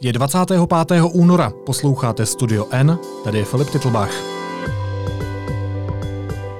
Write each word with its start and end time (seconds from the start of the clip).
Je 0.00 0.12
25. 0.12 0.60
února, 1.12 1.52
posloucháte 1.66 2.26
Studio 2.26 2.66
N, 2.70 2.98
tady 3.24 3.38
je 3.38 3.44
Filip 3.44 3.70
Titlbach. 3.70 4.12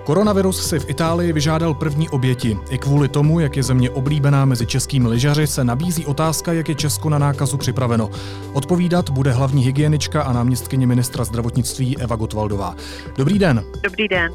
Koronavirus 0.05 0.69
si 0.69 0.79
v 0.79 0.91
Itálii 0.91 1.33
vyžádal 1.33 1.75
první 1.75 2.09
oběti. 2.09 2.59
I 2.71 2.79
kvůli 2.79 3.09
tomu, 3.09 3.41
jak 3.41 3.57
je 3.57 3.63
země 3.63 3.91
oblíbená 3.91 4.45
mezi 4.45 4.67
českými 4.67 5.09
lyžaři, 5.09 5.47
se 5.47 5.65
nabízí 5.65 6.07
otázka, 6.07 6.53
jak 6.53 6.69
je 6.69 6.75
Česko 6.75 7.09
na 7.09 7.19
nákazu 7.19 7.57
připraveno. 7.57 8.11
Odpovídat 8.53 9.11
bude 9.11 9.33
hlavní 9.33 9.65
hygienička 9.65 10.23
a 10.23 10.33
náměstkyně 10.33 10.87
ministra 10.87 11.25
zdravotnictví 11.25 11.99
Eva 11.99 12.17
Gotwaldová. 12.17 12.75
Dobrý 13.17 13.39
den. 13.39 13.65
Dobrý 13.83 14.09
den. 14.09 14.33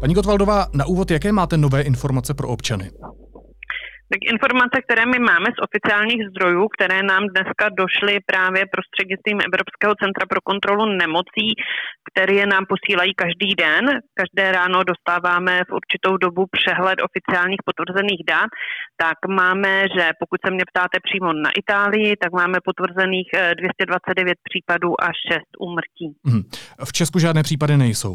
Paní 0.00 0.14
Gotwaldová, 0.14 0.66
na 0.72 0.86
úvod, 0.86 1.10
jaké 1.10 1.32
máte 1.32 1.56
nové 1.56 1.82
informace 1.82 2.34
pro 2.34 2.48
občany? 2.48 2.90
Tak 4.12 4.20
informace, 4.34 4.76
které 4.84 5.04
my 5.06 5.18
máme 5.30 5.48
z 5.56 5.62
oficiálních 5.66 6.22
zdrojů, 6.30 6.62
které 6.76 6.98
nám 7.12 7.24
dneska 7.34 7.64
došly 7.82 8.14
právě 8.32 8.62
prostřednictvím 8.74 9.38
Evropského 9.48 9.94
centra 10.02 10.24
pro 10.32 10.40
kontrolu 10.50 10.84
nemocí, 11.02 11.48
které 12.08 12.46
nám 12.54 12.64
posílají 12.72 13.12
každý 13.24 13.50
den. 13.64 13.84
Každé 14.20 14.44
ráno 14.58 14.78
dostáváme 14.92 15.54
v 15.68 15.72
určitou 15.80 16.12
dobu 16.16 16.42
přehled 16.58 16.98
oficiálních 17.08 17.62
potvrzených 17.68 18.22
dat. 18.32 18.50
Tak 19.04 19.18
máme, 19.42 19.72
že 19.94 20.04
pokud 20.20 20.38
se 20.44 20.50
mě 20.54 20.64
ptáte 20.70 20.96
přímo 21.06 21.28
na 21.32 21.50
Itálii, 21.62 22.16
tak 22.22 22.30
máme 22.40 22.58
potvrzených 22.68 23.28
229 23.34 24.30
eh, 24.30 24.42
případů 24.48 24.90
a 25.06 25.06
6 25.06 25.40
úmrtí. 25.68 26.08
Hmm. 26.26 26.42
V 26.88 26.92
Česku 26.92 27.18
žádné 27.18 27.42
případy 27.42 27.76
nejsou. 27.76 28.14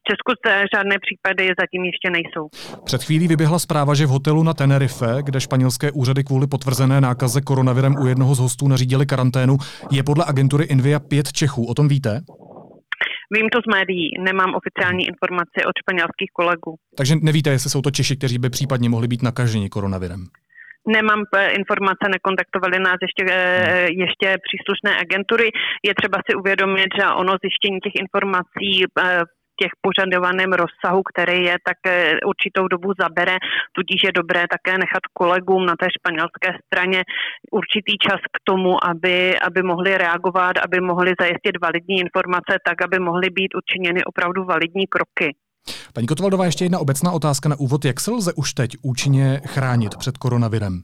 V 0.00 0.10
Česku 0.10 0.30
žádné 0.74 0.96
případy 1.06 1.44
zatím 1.60 1.84
ještě 1.84 2.10
nejsou. 2.10 2.44
Před 2.84 3.04
chvílí 3.04 3.28
vyběhla 3.28 3.58
zpráva, 3.58 3.94
že 3.94 4.06
v 4.06 4.08
hotelu 4.08 4.42
na 4.42 4.54
Tenerife, 4.54 5.06
kde 5.22 5.40
španělské 5.40 5.90
úřady 5.90 6.24
kvůli 6.24 6.46
potvrzené 6.46 7.00
nákaze 7.00 7.40
koronavirem 7.40 7.94
u 8.02 8.06
jednoho 8.06 8.34
z 8.34 8.38
hostů 8.38 8.68
nařídili 8.68 9.06
karanténu, 9.06 9.56
je 9.90 10.02
podle 10.02 10.24
agentury 10.28 10.64
Invia 10.64 11.00
pět 11.00 11.32
Čechů. 11.32 11.66
O 11.66 11.74
tom 11.74 11.88
víte? 11.88 12.20
Vím 13.36 13.48
to 13.48 13.58
z 13.60 13.66
médií, 13.74 14.10
nemám 14.20 14.54
oficiální 14.54 15.06
informace 15.06 15.58
od 15.68 15.74
španělských 15.82 16.30
kolegů. 16.32 16.74
Takže 16.96 17.14
nevíte, 17.22 17.50
jestli 17.50 17.70
jsou 17.70 17.82
to 17.82 17.90
Češi, 17.90 18.16
kteří 18.16 18.38
by 18.38 18.50
případně 18.50 18.88
mohli 18.88 19.08
být 19.08 19.22
nakaženi 19.22 19.68
koronavirem? 19.68 20.26
Nemám 20.86 21.22
eh, 21.36 21.50
informace, 21.60 22.04
nekontaktovali 22.10 22.78
nás 22.78 22.98
ještě, 23.06 23.22
eh, 23.34 23.88
ještě 24.04 24.28
příslušné 24.46 24.90
agentury. 25.00 25.48
Je 25.88 25.92
třeba 25.94 26.18
si 26.26 26.34
uvědomit, 26.40 26.88
že 26.98 27.04
ono 27.22 27.32
zjištění 27.42 27.78
těch 27.80 27.96
informací 28.04 28.70
eh, 28.84 29.20
těch 29.60 29.72
požadovaném 29.86 30.52
rozsahu, 30.62 31.00
který 31.10 31.38
je, 31.48 31.56
tak 31.68 31.78
eh, 31.86 32.18
určitou 32.32 32.64
dobu 32.74 32.88
zabere, 33.02 33.36
tudíž 33.76 34.00
je 34.04 34.12
dobré 34.20 34.42
také 34.54 34.72
nechat 34.84 35.04
kolegům 35.20 35.62
na 35.66 35.74
té 35.80 35.86
španělské 35.96 36.48
straně 36.66 37.00
určitý 37.60 37.94
čas 38.06 38.20
k 38.34 38.36
tomu, 38.48 38.72
aby, 38.90 39.38
aby 39.48 39.60
mohli 39.62 39.98
reagovat, 39.98 40.54
aby 40.66 40.80
mohli 40.80 41.10
zajistit 41.20 41.54
validní 41.62 41.96
informace, 42.06 42.52
tak, 42.68 42.82
aby 42.82 42.98
mohly 42.98 43.28
být 43.30 43.52
učiněny 43.60 44.00
opravdu 44.04 44.44
validní 44.44 44.86
kroky. 44.86 45.28
Paní 45.94 46.06
Kotvaldová, 46.06 46.44
ještě 46.44 46.64
jedna 46.64 46.78
obecná 46.78 47.12
otázka 47.12 47.48
na 47.48 47.56
úvod. 47.58 47.84
Jak 47.84 48.00
se 48.00 48.10
lze 48.10 48.32
už 48.32 48.54
teď 48.54 48.70
účinně 48.82 49.40
chránit 49.46 49.96
před 49.96 50.18
koronavirem? 50.18 50.82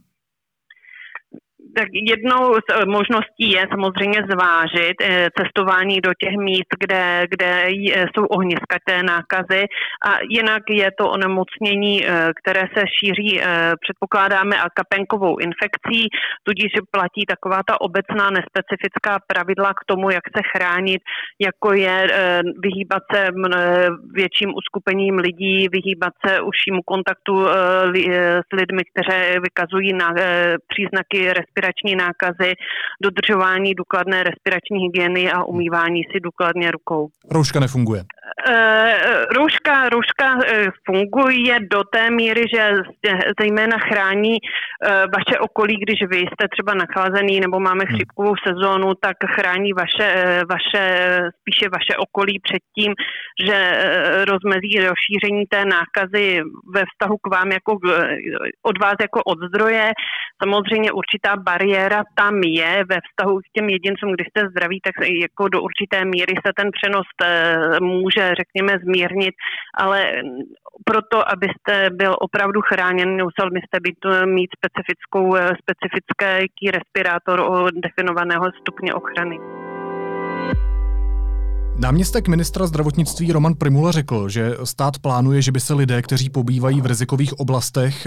Tak 1.76 1.88
jednou 1.92 2.54
z 2.54 2.68
eh, 2.72 2.86
možností 2.86 3.50
je 3.50 3.66
samozřejmě 3.70 4.20
zvážit 4.32 4.96
eh, 5.02 5.28
cestování 5.38 6.00
do 6.00 6.10
těch 6.22 6.36
míst, 6.36 6.70
kde, 6.80 7.26
kde 7.30 7.66
jsou 8.14 8.24
ohniska 8.26 8.76
té 8.84 9.02
nákazy. 9.02 9.62
A 10.08 10.10
jinak 10.30 10.62
je 10.68 10.90
to 10.98 11.10
onemocnění, 11.10 12.06
eh, 12.06 12.32
které 12.40 12.60
se 12.74 12.82
šíří, 12.98 13.40
předpokládáme, 13.80 14.56
a 14.60 14.70
kapenkovou 14.70 15.38
infekcí, 15.38 16.08
tudíž 16.42 16.72
platí 16.90 17.26
taková 17.26 17.60
ta 17.68 17.80
obecná 17.80 18.30
nespecifická 18.30 19.18
pravidla 19.26 19.74
k 19.74 19.84
tomu, 19.86 20.10
jak 20.10 20.24
se 20.36 20.42
chránit, 20.52 21.02
jako 21.40 21.72
je 21.72 21.96
vyhýbat 22.58 23.02
se 23.14 23.28
větším 24.12 24.54
uskupením 24.54 25.16
lidí, 25.18 25.68
vyhýbat 25.68 26.12
se 26.26 26.40
užšímu 26.40 26.82
kontaktu 26.82 27.46
s 28.48 28.50
lidmi, 28.52 28.82
kteří 28.90 29.38
vykazují 29.42 29.92
na 29.92 30.14
příznaky 30.68 31.32
respirace 31.32 31.65
respirační 31.66 31.96
nákazy, 31.96 32.54
dodržování 33.02 33.74
důkladné 33.74 34.22
respirační 34.22 34.78
hygieny 34.82 35.32
a 35.32 35.44
umývání 35.44 36.02
si 36.12 36.20
důkladně 36.20 36.70
rukou. 36.70 37.08
Rouška 37.30 37.60
nefunguje? 37.60 38.04
Uh, 38.26 39.24
rouška, 39.36 39.88
rouška 39.88 40.34
uh, 40.34 40.42
funguje 40.86 41.60
do 41.70 41.84
té 41.84 42.10
míry, 42.10 42.44
že 42.54 42.72
zejména 43.40 43.78
chrání 43.78 44.36
uh, 44.40 44.88
vaše 44.90 45.38
okolí, 45.40 45.76
když 45.76 45.98
vy 46.10 46.18
jste 46.18 46.48
třeba 46.50 46.74
nachlazený 46.74 47.40
nebo 47.40 47.60
máme 47.60 47.84
hmm. 47.84 47.96
chřipkovou 47.96 48.34
sezónu, 48.48 48.94
tak 49.00 49.16
chrání 49.26 49.72
vaše, 49.72 50.40
vaše, 50.50 50.84
spíše 51.40 51.68
vaše 51.68 51.96
okolí 51.98 52.40
před 52.42 52.62
tím, 52.78 52.94
že 53.46 53.58
rozmezí 54.28 54.72
rozšíření 54.88 55.46
té 55.46 55.64
nákazy 55.64 56.42
ve 56.74 56.82
vztahu 56.90 57.16
k 57.22 57.30
vám 57.34 57.52
jako 57.52 57.78
od 58.62 58.78
vás 58.78 58.94
jako 59.00 59.20
od 59.22 59.38
zdroje. 59.48 59.92
Samozřejmě 60.42 60.92
určitá 60.92 61.36
bariéra 61.36 62.02
tam 62.14 62.34
je 62.42 62.84
ve 62.88 62.98
vztahu 63.06 63.38
k 63.38 63.52
těm 63.52 63.68
jedincům, 63.68 64.12
když 64.12 64.26
jste 64.28 64.48
zdraví, 64.48 64.80
tak 64.80 64.94
jako 65.08 65.48
do 65.48 65.62
určité 65.62 66.04
míry 66.04 66.34
se 66.46 66.52
ten 66.56 66.68
přenos 66.76 67.06
eh, 67.22 67.80
může, 68.16 68.34
řekněme, 68.34 68.78
zmírnit, 68.84 69.34
ale 69.78 70.06
proto, 70.84 71.28
abyste 71.32 71.90
byl 71.96 72.16
opravdu 72.20 72.60
chráněn, 72.60 73.08
musel 73.08 73.50
byste 73.50 73.76
být, 73.82 73.98
eh, 74.12 74.26
mít 74.26 74.50
specifickou, 74.58 75.36
eh, 75.36 75.52
specifický 75.62 76.70
respirátor 76.70 77.40
o 77.40 77.70
definovaného 77.70 78.44
stupně 78.60 78.94
ochrany. 78.94 79.38
Náměstek 81.78 82.28
ministra 82.28 82.66
zdravotnictví 82.66 83.32
Roman 83.32 83.54
Primula 83.54 83.92
řekl, 83.92 84.28
že 84.28 84.50
stát 84.64 84.98
plánuje, 84.98 85.42
že 85.42 85.52
by 85.52 85.60
se 85.60 85.74
lidé, 85.74 86.02
kteří 86.02 86.30
pobývají 86.30 86.80
v 86.80 86.86
rizikových 86.86 87.40
oblastech, 87.40 88.06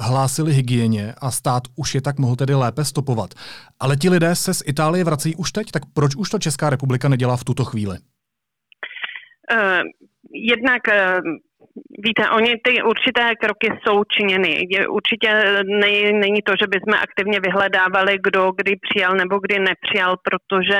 hlásili 0.00 0.52
hygieně 0.52 1.14
a 1.18 1.30
stát 1.30 1.62
už 1.76 1.94
je 1.94 2.00
tak 2.00 2.18
mohl 2.18 2.36
tedy 2.36 2.54
lépe 2.54 2.84
stopovat. 2.84 3.34
Ale 3.80 3.96
ti 3.96 4.10
lidé 4.10 4.34
se 4.34 4.54
z 4.54 4.62
Itálie 4.66 5.04
vrací 5.04 5.36
už 5.36 5.52
teď, 5.52 5.70
tak 5.70 5.82
proč 5.94 6.16
už 6.16 6.30
to 6.30 6.38
Česká 6.38 6.70
republika 6.70 7.08
nedělá 7.08 7.36
v 7.36 7.44
tuto 7.44 7.64
chvíli? 7.64 7.98
Uh, 9.52 9.84
jednak 10.32 10.88
uh 10.88 11.20
Víte, 12.06 12.30
oni 12.30 12.56
ty 12.64 12.82
určité 12.82 13.34
kroky 13.34 13.68
jsou 13.80 14.04
činěny. 14.04 14.66
Je, 14.70 14.88
určitě 14.88 15.28
nej, 15.64 16.12
není 16.12 16.42
to, 16.42 16.52
že 16.60 16.66
bychom 16.74 16.94
aktivně 16.94 17.40
vyhledávali, 17.40 18.18
kdo 18.26 18.52
kdy 18.56 18.72
přijal 18.76 19.12
nebo 19.12 19.38
kdy 19.38 19.56
nepřijal, 19.58 20.16
protože 20.26 20.76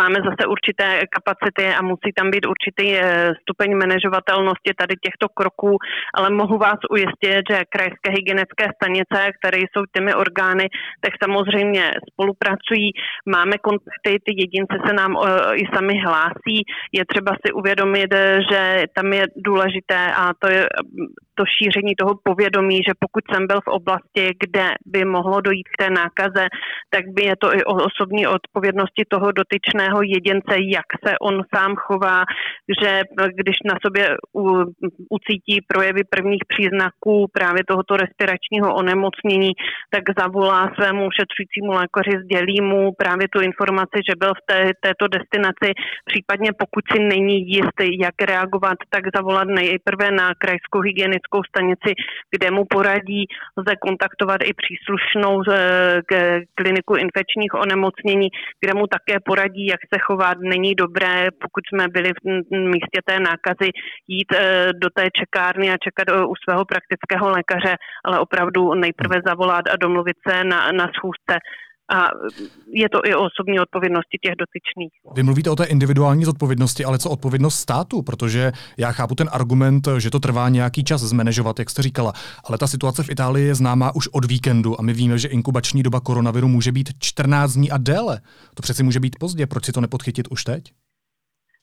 máme 0.00 0.18
zase 0.28 0.42
určité 0.46 1.00
kapacity 1.16 1.66
a 1.74 1.82
musí 1.82 2.10
tam 2.16 2.30
být 2.30 2.46
určitý 2.46 2.86
eh, 2.96 3.32
stupeň 3.42 3.70
manažovatelnosti 3.76 4.70
tady 4.78 4.94
těchto 5.04 5.26
kroků, 5.28 5.72
ale 6.14 6.30
mohu 6.30 6.58
vás 6.58 6.80
ujistit, 6.90 7.42
že 7.50 7.70
krajské 7.74 8.08
hygienické 8.10 8.64
stanice, 8.76 9.18
které 9.38 9.58
jsou 9.58 9.82
těmi 9.94 10.14
orgány, 10.14 10.66
tak 11.00 11.12
samozřejmě 11.24 11.84
spolupracují, 12.10 12.90
máme 13.36 13.56
kontakty, 13.58 14.12
ty 14.26 14.32
jedince 14.44 14.76
se 14.86 14.92
nám 14.92 15.12
uh, 15.16 15.22
i 15.62 15.64
sami 15.74 15.94
hlásí. 16.06 16.56
Je 16.92 17.02
třeba 17.12 17.32
si 17.42 17.52
uvědomit, 17.52 18.10
že 18.50 18.84
tam 18.94 19.12
je 19.12 19.24
důležité 19.36 20.12
a 20.16 20.25
to 20.38 20.46
je 20.52 20.66
to 21.38 21.44
šíření 21.56 21.94
toho 21.94 22.14
povědomí, 22.22 22.76
že 22.76 22.92
pokud 22.98 23.24
jsem 23.30 23.46
byl 23.46 23.60
v 23.60 23.72
oblasti, 23.78 24.24
kde 24.42 24.66
by 24.86 25.04
mohlo 25.04 25.40
dojít 25.40 25.68
k 25.68 25.78
té 25.82 25.90
nákaze, 25.90 26.44
tak 26.90 27.04
by 27.14 27.22
je 27.22 27.36
to 27.36 27.54
i 27.54 27.64
o 27.64 27.74
osobní 27.88 28.26
odpovědnosti 28.26 29.02
toho 29.08 29.32
dotyčného 29.32 30.02
jedince, 30.02 30.54
jak 30.76 30.88
se 31.04 31.18
on 31.20 31.42
sám 31.54 31.74
chová, 31.76 32.24
že 32.80 33.02
když 33.40 33.56
na 33.64 33.76
sobě 33.84 34.16
ucítí 35.10 35.56
projevy 35.68 36.02
prvních 36.04 36.44
příznaků 36.48 37.26
právě 37.32 37.62
tohoto 37.68 37.96
respiračního 37.96 38.74
onemocnění, 38.74 39.52
tak 39.90 40.02
zavolá 40.18 40.70
svému 40.74 41.08
šetřujícímu 41.18 41.72
lékaři, 41.80 42.12
sdělí 42.24 42.60
mu 42.60 42.92
právě 42.92 43.26
tu 43.28 43.40
informaci, 43.40 43.98
že 44.08 44.14
byl 44.18 44.32
v 44.34 44.42
té, 44.50 44.70
této 44.86 45.04
destinaci, 45.08 45.68
případně 46.04 46.50
pokud 46.58 46.84
si 46.92 46.98
není 47.02 47.36
jistý, 47.48 47.98
jak 47.98 48.16
reagovat, 48.22 48.78
tak 48.90 49.02
zavolat 49.16 49.48
nejprve 49.48 50.10
na 50.16 50.34
krajskou 50.42 50.80
hygienickou 50.80 51.40
stanici, 51.50 51.90
kde 52.34 52.50
mu 52.50 52.64
poradí, 52.64 53.22
lze 53.58 53.74
kontaktovat 53.86 54.40
i 54.44 54.52
příslušnou 54.62 55.42
eh, 55.42 56.40
kliniku 56.54 56.94
infekčních 56.94 57.54
onemocnění, 57.54 58.28
kde 58.60 58.72
mu 58.74 58.86
také 58.86 59.16
poradí, 59.24 59.66
jak 59.66 59.80
se 59.94 59.98
chovat. 60.06 60.36
Není 60.40 60.74
dobré, 60.74 61.28
pokud 61.42 61.62
jsme 61.66 61.88
byli 61.88 62.10
v 62.12 62.56
místě 62.74 62.98
té 63.04 63.20
nákazy, 63.20 63.68
jít 64.08 64.30
eh, 64.32 64.72
do 64.82 64.88
té 64.96 65.04
čekárny 65.18 65.70
a 65.70 65.82
čekat 65.84 66.06
eh, 66.08 66.24
u 66.24 66.34
svého 66.44 66.64
praktického 66.64 67.30
lékaře, 67.30 67.76
ale 68.04 68.20
opravdu 68.20 68.74
nejprve 68.74 69.16
zavolat 69.26 69.64
a 69.72 69.76
domluvit 69.76 70.16
se 70.28 70.44
na, 70.44 70.72
na 70.72 70.86
schůzce 70.96 71.34
a 71.94 71.98
je 72.74 72.88
to 72.88 72.98
i 73.04 73.14
o 73.14 73.24
osobní 73.24 73.60
odpovědnosti 73.60 74.18
těch 74.22 74.34
dotyčných. 74.38 74.92
Vy 75.14 75.22
mluvíte 75.22 75.50
o 75.50 75.56
té 75.56 75.64
individuální 75.64 76.24
zodpovědnosti, 76.24 76.84
ale 76.84 76.98
co 76.98 77.10
odpovědnost 77.10 77.54
státu? 77.54 78.02
Protože 78.02 78.52
já 78.76 78.92
chápu 78.92 79.14
ten 79.14 79.28
argument, 79.32 79.88
že 79.98 80.10
to 80.10 80.20
trvá 80.20 80.48
nějaký 80.48 80.84
čas 80.84 81.00
zmanežovat, 81.00 81.58
jak 81.58 81.70
jste 81.70 81.82
říkala, 81.82 82.12
ale 82.44 82.58
ta 82.58 82.66
situace 82.66 83.02
v 83.02 83.10
Itálii 83.10 83.46
je 83.46 83.54
známá 83.54 83.94
už 83.94 84.08
od 84.08 84.24
víkendu 84.24 84.80
a 84.80 84.82
my 84.82 84.92
víme, 84.92 85.18
že 85.18 85.28
inkubační 85.28 85.82
doba 85.82 86.00
koronaviru 86.00 86.48
může 86.48 86.72
být 86.72 86.88
14 86.98 87.52
dní 87.52 87.70
a 87.70 87.78
déle. 87.78 88.20
To 88.54 88.62
přeci 88.62 88.82
může 88.82 89.00
být 89.00 89.16
pozdě, 89.20 89.46
proč 89.46 89.64
si 89.64 89.72
to 89.72 89.80
nepodchytit 89.80 90.28
už 90.30 90.44
teď? 90.44 90.72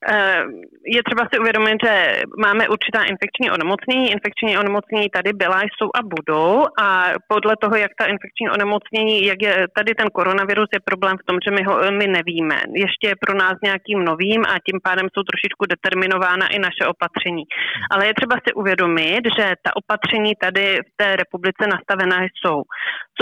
Eh, 0.07 0.44
je 0.85 1.01
třeba 1.03 1.23
si 1.33 1.39
uvědomit, 1.39 1.77
že 1.85 2.21
máme 2.45 2.69
určitá 2.69 3.00
infekční 3.03 3.51
onemocnění. 3.51 4.11
Infekční 4.11 4.57
onemocnění 4.57 5.09
tady 5.09 5.33
byla, 5.33 5.61
jsou 5.61 5.89
a 5.95 6.01
budou 6.15 6.65
a 6.79 6.88
podle 7.27 7.53
toho, 7.61 7.75
jak 7.75 7.91
ta 8.00 8.05
infekční 8.05 8.50
onemocnění, 8.50 9.25
jak 9.25 9.41
je 9.41 9.67
tady 9.77 9.91
ten 9.95 10.07
koronavirus, 10.17 10.69
je 10.73 10.79
problém 10.91 11.15
v 11.17 11.25
tom, 11.27 11.38
že 11.45 11.51
my 11.51 11.63
ho 11.63 11.73
my 11.91 12.07
nevíme. 12.07 12.57
Ještě 12.85 13.05
je 13.07 13.21
pro 13.23 13.33
nás 13.44 13.55
nějakým 13.63 14.00
novým 14.03 14.41
a 14.45 14.53
tím 14.67 14.79
pádem 14.83 15.07
jsou 15.09 15.23
trošičku 15.23 15.63
determinována 15.73 16.45
i 16.55 16.59
naše 16.59 16.83
opatření. 16.94 17.44
Ale 17.91 18.07
je 18.07 18.13
třeba 18.13 18.35
si 18.45 18.53
uvědomit, 18.53 19.23
že 19.38 19.45
ta 19.65 19.71
opatření 19.81 20.33
tady 20.45 20.65
v 20.88 20.91
té 20.95 21.15
republice 21.15 21.63
nastavená 21.75 22.17
jsou. 22.23 22.57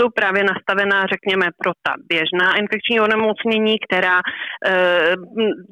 Jsou 0.00 0.08
právě 0.08 0.44
nastavená, 0.44 1.06
řekněme, 1.14 1.46
pro 1.62 1.72
ta 1.82 1.92
běžná 2.08 2.56
infekční 2.62 3.00
onemocnění, 3.00 3.76
která 3.86 4.18
e, 4.18 4.22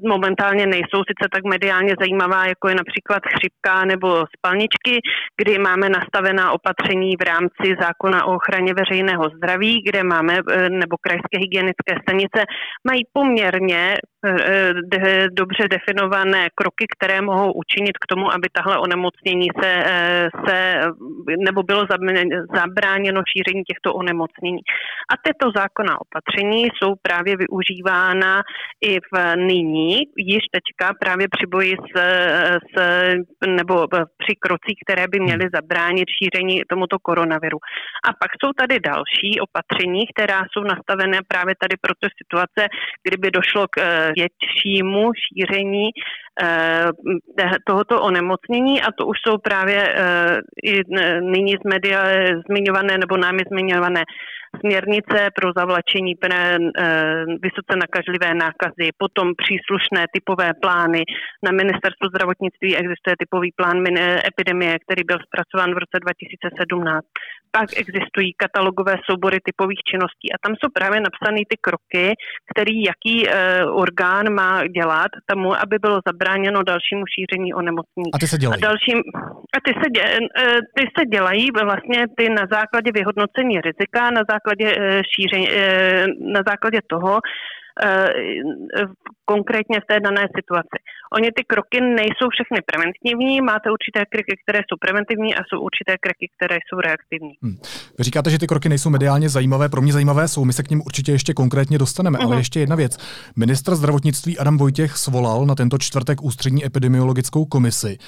momentálně 0.09 0.67
nejsou 0.67 1.00
jsou 1.01 1.05
sice 1.13 1.29
tak 1.33 1.45
mediálně 1.45 1.95
zajímavá, 2.01 2.47
jako 2.47 2.69
je 2.69 2.75
například 2.75 3.23
chřipka 3.35 3.85
nebo 3.85 4.25
spalničky, 4.37 5.01
kdy 5.41 5.59
máme 5.59 5.89
nastavená 5.89 6.53
opatření 6.53 7.17
v 7.17 7.25
rámci 7.33 7.67
zákona 7.81 8.25
o 8.25 8.35
ochraně 8.35 8.75
veřejného 8.75 9.25
zdraví, 9.37 9.83
kde 9.89 10.03
máme, 10.03 10.35
eh, 10.39 10.71
nebo 10.71 10.97
krajské 11.01 11.37
hygienické 11.39 11.93
stanice, 12.03 12.41
mají 12.89 13.03
poměrně 13.13 13.95
de, 14.85 15.29
dobře 15.33 15.69
definované 15.69 16.49
kroky, 16.55 16.87
které 16.97 17.21
mohou 17.21 17.53
učinit 17.53 17.99
k 17.99 18.07
tomu, 18.07 18.33
aby 18.33 18.49
tahle 18.53 18.79
onemocnění 18.79 19.49
se, 19.63 19.71
eh, 19.87 20.29
se 20.47 20.81
nebo 21.39 21.63
bylo 21.63 21.87
zabráněno 22.55 23.21
šíření 23.33 23.63
těchto 23.65 23.95
onemocnění. 23.95 24.61
A 25.13 25.15
tyto 25.25 25.51
zákona 25.57 26.01
opatření 26.01 26.69
jsou 26.69 26.95
právě 27.03 27.37
využívána 27.37 28.43
i 28.81 28.99
v 29.01 29.37
nyní, 29.37 29.97
již 30.17 30.43
teďka 30.53 30.95
právě 31.01 31.27
při 31.29 31.47
boji 31.47 31.77
s, 31.95 32.01
s, 32.67 32.81
nebo 33.47 33.87
při 34.19 34.33
krocích, 34.39 34.79
které 34.85 35.09
by 35.09 35.21
měly 35.21 35.45
hmm. 35.45 35.55
zabránit 35.55 36.09
šíření 36.19 36.63
tomuto 36.69 36.99
koronaviru. 36.99 37.59
A 38.05 38.09
pak 38.21 38.31
jsou 38.41 38.53
tady 38.53 38.81
další 38.81 39.41
opatření, 39.41 40.07
která 40.15 40.41
jsou 40.53 40.63
nastavené 40.65 41.19
právě 41.29 41.55
tady 41.63 41.77
pro 41.81 41.95
ty 42.01 42.09
situace, 42.21 42.69
kdyby 43.07 43.31
došlo 43.31 43.67
k 43.69 43.79
eh, 43.79 44.10
většímu 44.17 45.11
šíření 45.15 45.91
tohoto 47.67 48.03
onemocnění 48.03 48.83
a 48.83 48.93
to 48.99 49.07
už 49.07 49.17
jsou 49.27 49.39
právě 49.39 49.95
eh, 49.95 50.39
i 50.65 50.83
nyní 51.21 51.53
z 51.53 51.65
media 51.65 52.05
zmiňované 52.49 52.99
nebo 52.99 53.17
námi 53.17 53.43
zmiňované 53.53 54.03
směrnice 54.61 55.31
pro 55.35 55.53
zavlačení 55.59 56.15
eh, 56.25 56.59
vysoce 57.47 57.73
nakažlivé 57.85 58.35
nákazy, 58.35 58.87
potom 58.99 59.33
příslušné 59.43 60.07
typové 60.15 60.51
plány. 60.63 61.03
Na 61.47 61.53
ministerstvu 61.53 62.07
zdravotnictví 62.09 62.77
existuje 62.77 63.15
typový 63.19 63.51
plán 63.57 63.77
epidemie, 64.31 64.79
který 64.85 65.03
byl 65.05 65.19
zpracován 65.27 65.71
v 65.75 65.79
roce 65.83 65.97
2017 66.05 67.07
pak 67.53 67.69
existují 67.77 68.35
katalogové 68.37 68.95
soubory 69.11 69.39
typových 69.45 69.83
činností 69.91 70.27
a 70.33 70.41
tam 70.43 70.53
jsou 70.55 70.69
právě 70.75 71.01
napsané 71.01 71.43
ty 71.51 71.57
kroky, 71.67 72.15
který 72.51 72.83
jaký 72.83 73.17
orgán 73.73 74.35
má 74.35 74.67
dělat 74.67 75.11
tomu, 75.31 75.55
aby 75.55 75.79
bylo 75.79 76.01
zabráněno 76.31 76.63
dalšímu 76.63 77.05
šíření 77.15 77.55
onemocnění. 77.55 78.11
A 78.15 78.19
ty 78.19 78.27
se 78.27 78.39
dělají? 78.39 78.63
A, 78.63 78.67
dalším, 78.67 78.99
a 79.57 79.59
ty, 79.65 79.73
se 79.83 79.91
dě, 79.91 80.03
e, 80.03 80.59
ty 80.77 80.85
se 80.99 81.07
dělají 81.07 81.49
vlastně 81.65 82.05
ty 82.17 82.29
na 82.29 82.45
základě 82.51 82.91
vyhodnocení 82.95 83.61
rizika, 83.61 84.11
na 84.11 84.23
základě 84.31 84.67
e, 84.73 85.03
šíření, 85.13 85.49
e, 85.51 86.07
na 86.21 86.41
základě 86.49 86.79
toho, 86.87 87.19
konkrétně 89.25 89.81
v 89.81 89.87
té 89.87 90.01
dané 90.01 90.29
situaci. 90.37 90.77
Oni 91.17 91.29
ty 91.37 91.43
kroky 91.53 91.81
nejsou 91.81 92.27
všechny 92.35 92.59
preventivní, 92.71 93.41
máte 93.41 93.71
určité 93.77 94.01
kroky, 94.13 94.33
které 94.43 94.59
jsou 94.63 94.77
preventivní 94.85 95.35
a 95.35 95.41
jsou 95.49 95.59
určité 95.69 95.93
kroky, 96.05 96.25
které 96.37 96.57
jsou 96.63 96.81
reaktivní. 96.81 97.33
Hmm. 97.43 97.57
Vy 97.99 98.05
říkáte, 98.05 98.31
že 98.31 98.39
ty 98.39 98.47
kroky 98.47 98.69
nejsou 98.69 98.91
mediálně 98.91 99.29
zajímavé, 99.29 99.69
pro 99.69 99.83
mě 99.83 99.93
zajímavé 99.93 100.29
jsou, 100.29 100.45
my 100.45 100.53
se 100.53 100.63
k 100.63 100.71
ním 100.71 100.83
určitě 100.87 101.13
ještě 101.13 101.35
konkrétně 101.35 101.79
dostaneme, 101.79 102.19
uh-huh. 102.19 102.25
ale 102.25 102.35
mhm. 102.35 102.39
ještě 102.39 102.61
jedna 102.61 102.77
věc. 102.77 102.97
Ministr 103.37 103.75
zdravotnictví 103.75 104.39
Adam 104.39 104.59
Vojtěch 104.59 104.97
svolal 104.97 105.47
na 105.47 105.55
tento 105.55 105.79
čtvrtek 105.79 106.23
ústřední 106.23 106.67
epidemiologickou 106.67 107.45
komisi. 107.45 107.99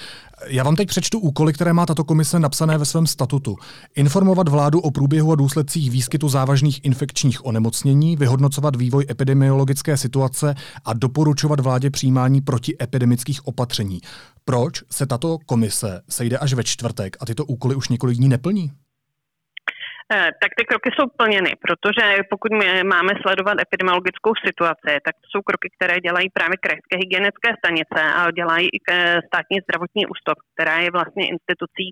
Já 0.46 0.64
vám 0.64 0.76
teď 0.76 0.88
přečtu 0.88 1.18
úkoly, 1.18 1.52
které 1.52 1.72
má 1.72 1.86
tato 1.86 2.04
komise 2.04 2.38
napsané 2.38 2.78
ve 2.78 2.84
svém 2.84 3.06
statutu. 3.06 3.56
Informovat 3.96 4.48
vládu 4.48 4.80
o 4.80 4.90
průběhu 4.90 5.32
a 5.32 5.36
důsledcích 5.36 5.90
výskytu 5.90 6.28
závažných 6.28 6.84
infekčních 6.84 7.46
onemocnění, 7.46 8.16
vyhodnocovat 8.16 8.76
vývoj 8.76 9.06
epidemiologické 9.10 9.96
situace 9.96 10.54
a 10.84 10.92
doporučovat 10.92 11.60
vládě 11.60 11.90
přijímání 11.90 12.40
protiepidemických 12.92 13.46
opatření. 13.46 13.98
Proč 14.44 14.74
se 14.90 15.06
tato 15.06 15.38
komise 15.46 16.02
sejde 16.08 16.38
až 16.38 16.52
ve 16.52 16.64
čtvrtek 16.64 17.16
a 17.20 17.26
tyto 17.26 17.44
úkoly 17.44 17.74
už 17.74 17.88
několik 17.88 18.16
dní 18.16 18.28
neplní? 18.28 18.70
Eh, 20.14 20.30
tak 20.42 20.50
ty 20.58 20.64
kroky 20.64 20.90
jsou 20.92 21.06
plněny, 21.16 21.52
protože 21.64 22.04
pokud 22.30 22.50
my 22.60 22.84
máme 22.84 23.12
sledovat 23.22 23.56
epidemiologickou 23.66 24.32
situaci, 24.46 24.92
tak 25.06 25.14
to 25.22 25.26
jsou 25.30 25.40
kroky, 25.48 25.68
které 25.76 25.94
dělají 26.06 26.26
právě 26.38 26.56
krajské 26.64 26.94
hygienické 27.02 27.48
stanice 27.60 28.00
a 28.18 28.30
dělají 28.30 28.66
i 28.76 28.80
státní 29.28 29.56
zdravotní 29.64 30.04
ústav, 30.14 30.36
která 30.52 30.76
je 30.84 30.90
vlastně 30.90 31.24
institucí, 31.34 31.86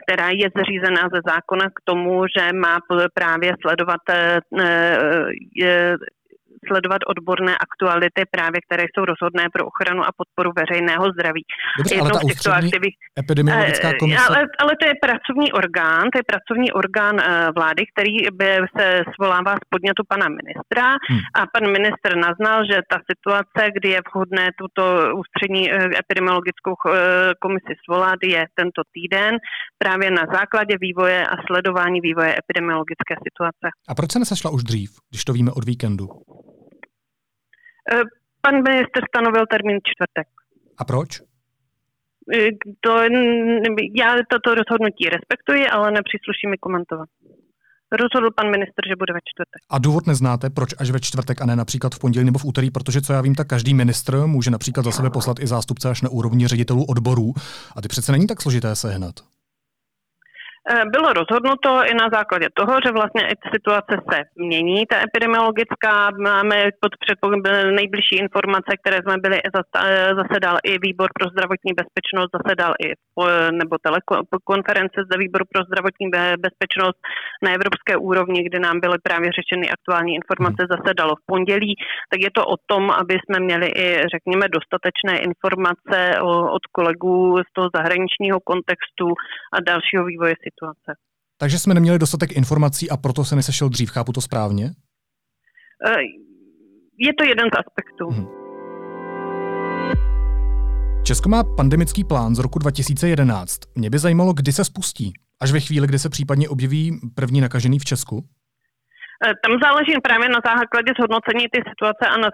která 0.00 0.28
je 0.40 0.46
zřízená 0.56 1.02
ze 1.14 1.20
zákona 1.30 1.66
k 1.76 1.78
tomu, 1.88 2.14
že 2.34 2.44
má 2.64 2.74
právě 3.14 3.50
sledovat 3.62 4.02
eh, 4.10 4.40
eh, 5.64 5.96
sledovat 6.68 7.00
odborné 7.12 7.54
aktuality 7.66 8.22
právě, 8.36 8.58
které 8.66 8.84
jsou 8.88 9.02
rozhodné 9.12 9.44
pro 9.54 9.62
ochranu 9.70 10.00
a 10.08 10.10
podporu 10.20 10.50
veřejného 10.60 11.04
zdraví. 11.14 11.44
Dobře, 11.78 11.94
ale 12.00 12.10
ta 12.10 12.20
těchto 12.30 12.50
aktivit, 12.62 12.94
epidemiologická 13.22 13.88
eh, 13.90 13.98
komise... 14.02 14.26
Ale, 14.28 14.40
ale 14.62 14.72
to 14.80 14.84
je 14.90 14.94
pracovní 15.06 15.48
orgán, 15.60 16.04
to 16.12 16.16
je 16.20 16.26
pracovní 16.32 16.68
orgán 16.82 17.16
uh, 17.16 17.24
vlády, 17.58 17.82
který 17.92 18.14
by 18.40 18.50
se 18.76 18.86
svolává 19.14 19.52
z 19.62 19.64
podnětu 19.72 20.02
pana 20.12 20.26
ministra 20.38 20.86
hmm. 21.08 21.22
a 21.38 21.40
pan 21.54 21.64
ministr 21.76 22.10
naznal, 22.26 22.58
že 22.70 22.76
ta 22.92 22.98
situace, 23.10 23.60
kdy 23.76 23.88
je 23.96 24.00
vhodné 24.08 24.46
tuto 24.60 24.82
ústřední 25.22 25.62
epidemiologickou 26.02 26.74
komisi 27.44 27.74
svolat, 27.84 28.18
je 28.22 28.40
tento 28.54 28.82
týden 28.94 29.32
právě 29.78 30.10
na 30.10 30.24
základě 30.36 30.74
vývoje 30.80 31.26
a 31.26 31.34
sledování 31.46 32.00
vývoje 32.00 32.30
epidemiologické 32.42 33.14
situace. 33.26 33.66
A 33.88 33.94
proč 33.94 34.12
se 34.12 34.18
nesešla 34.18 34.50
už 34.50 34.62
dřív, 34.62 34.90
když 35.10 35.24
to 35.24 35.32
víme 35.32 35.50
od 35.52 35.64
víkendu? 35.64 36.06
Eh, 37.90 38.02
pan 38.40 38.54
minister 38.54 39.02
stanovil 39.08 39.46
termín 39.46 39.78
čtvrtek. 39.90 40.28
A 40.78 40.84
proč? 40.84 41.20
Eh, 42.34 42.48
to, 42.80 42.92
já 43.94 44.14
toto 44.30 44.54
rozhodnutí 44.54 45.04
respektuji, 45.16 45.68
ale 45.68 45.90
nepřísluší 45.90 46.46
mi 46.50 46.58
komentovat. 46.58 47.08
Rozhodl 47.92 48.30
pan 48.36 48.50
minister, 48.50 48.82
že 48.88 48.96
bude 48.96 49.12
ve 49.12 49.20
čtvrtek. 49.30 49.60
A 49.70 49.78
důvod 49.78 50.06
neznáte, 50.06 50.50
proč 50.50 50.70
až 50.78 50.90
ve 50.90 51.00
čtvrtek 51.00 51.42
a 51.42 51.46
ne 51.46 51.56
například 51.56 51.94
v 51.94 51.98
pondělí 51.98 52.26
nebo 52.26 52.38
v 52.38 52.44
úterý, 52.44 52.70
protože 52.70 53.00
co 53.00 53.12
já 53.12 53.20
vím, 53.20 53.34
tak 53.34 53.46
každý 53.46 53.74
ministr 53.74 54.26
může 54.26 54.50
například 54.50 54.82
za 54.82 54.90
sebe 54.90 55.10
poslat 55.10 55.40
i 55.40 55.46
zástupce 55.46 55.90
až 55.90 56.02
na 56.02 56.08
úrovni 56.08 56.48
ředitelů 56.48 56.84
odborů. 56.84 57.32
A 57.76 57.82
ty 57.82 57.88
přece 57.88 58.12
není 58.12 58.26
tak 58.26 58.42
složité 58.42 58.76
sehnat. 58.76 59.14
Eh, 60.70 60.84
bylo 60.94 61.12
rozhodnuto 61.12 61.70
i 61.90 61.94
na 61.94 62.08
základě 62.12 62.46
toho, 62.54 62.74
že 62.86 62.92
vlastně 62.92 63.22
situace 63.54 63.94
se 64.10 64.18
mění, 64.36 64.86
ta 64.86 64.96
epidemiologická. 65.02 66.10
Máme 66.18 66.56
pod 66.80 66.92
nejbližší 67.80 68.16
informace, 68.16 68.70
které 68.80 68.96
jsme 69.02 69.16
byli, 69.18 69.38
eh, 69.42 70.14
zasedal 70.20 70.56
i 70.64 70.78
výbor 70.78 71.08
pro 71.18 71.28
zdravotní 71.28 71.72
bezpečnost, 71.80 72.30
zasedal 72.38 72.72
i 72.86 72.88
nebo 73.60 73.76
telekonference 73.86 74.98
zde 75.06 75.18
výbor 75.18 75.42
pro 75.52 75.64
zdravotní 75.64 76.06
bezpečnost 76.46 76.98
na 77.42 77.50
evropské 77.52 77.96
úrovni, 77.96 78.44
kde 78.44 78.58
nám 78.58 78.80
byly 78.80 78.98
právě 79.02 79.28
řečeny 79.38 79.70
aktuální 79.70 80.14
informace, 80.14 80.60
zasedalo 80.74 81.12
v 81.16 81.26
pondělí. 81.26 81.74
Tak 82.10 82.20
je 82.20 82.30
to 82.30 82.42
o 82.46 82.56
tom, 82.66 82.90
aby 82.90 83.14
jsme 83.14 83.38
měli 83.40 83.66
i, 83.66 83.86
řekněme, 84.14 84.44
dostatečné 84.56 85.14
informace 85.28 85.98
od 86.56 86.64
kolegů 86.72 87.38
z 87.48 87.52
toho 87.52 87.68
zahraničního 87.76 88.40
kontextu 88.40 89.06
a 89.52 89.56
dalšího 89.60 90.04
vývoje 90.04 90.34
situace 90.38 90.51
situace. 90.52 90.98
Takže 91.38 91.58
jsme 91.58 91.74
neměli 91.74 91.98
dostatek 91.98 92.32
informací 92.32 92.90
a 92.90 92.96
proto 92.96 93.24
se 93.24 93.36
nesešel 93.36 93.68
dřív, 93.68 93.90
chápu 93.90 94.12
to 94.12 94.20
správně? 94.20 94.64
Eh, 95.86 96.02
je 96.98 97.12
to 97.18 97.24
jeden 97.24 97.46
z 97.54 97.58
aspektů. 97.58 98.08
Hmm. 98.10 98.42
Česko 101.04 101.28
má 101.28 101.44
pandemický 101.44 102.04
plán 102.04 102.34
z 102.34 102.38
roku 102.38 102.58
2011. 102.58 103.60
Mě 103.74 103.90
by 103.90 103.98
zajímalo, 103.98 104.32
kdy 104.32 104.52
se 104.52 104.64
spustí. 104.64 105.12
Až 105.40 105.52
ve 105.52 105.60
chvíli, 105.60 105.86
kdy 105.86 105.98
se 105.98 106.08
případně 106.08 106.48
objeví 106.48 107.00
první 107.14 107.40
nakažený 107.40 107.78
v 107.78 107.84
Česku? 107.84 108.28
Eh, 109.24 109.34
tam 109.42 109.52
záleží 109.62 109.92
právě 110.02 110.28
na 110.28 110.40
základě 110.50 110.90
zhodnocení 110.98 111.44
ty 111.52 111.60
situace 111.70 112.04
a 112.12 112.16
na 112.24 112.30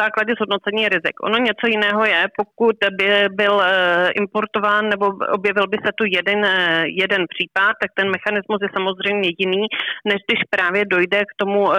základě 0.00 0.32
zhodnocení 0.36 0.88
rizik. 0.88 1.16
Ono 1.22 1.38
něco 1.38 1.64
jiného 1.66 2.04
je, 2.04 2.20
pokud 2.40 2.76
by 2.98 3.28
byl 3.40 3.62
eh, 3.62 4.10
importován 4.22 4.88
nebo 4.88 5.06
objevil 5.38 5.66
by 5.72 5.78
se 5.84 5.92
tu 5.98 6.04
jeden, 6.16 6.44
eh, 6.44 6.84
jeden 7.02 7.22
případ, 7.32 7.72
tak 7.82 7.90
ten 7.94 8.06
mechanismus 8.10 8.58
je 8.62 8.68
samozřejmě 8.76 9.28
jiný, 9.38 9.64
než 10.10 10.18
když 10.26 10.40
právě 10.50 10.84
dojde 10.84 11.20
k 11.30 11.34
tomu 11.36 11.72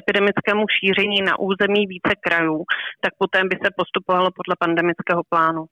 epidemickému 0.00 0.64
šíření 0.76 1.22
na 1.22 1.38
území 1.38 1.86
více 1.86 2.12
krajů, 2.20 2.64
tak 3.00 3.12
poté 3.18 3.38
by 3.44 3.56
se 3.64 3.70
postupovalo 3.76 4.28
podle 4.38 4.54
pandemického 4.58 5.22
plánu. 5.28 5.64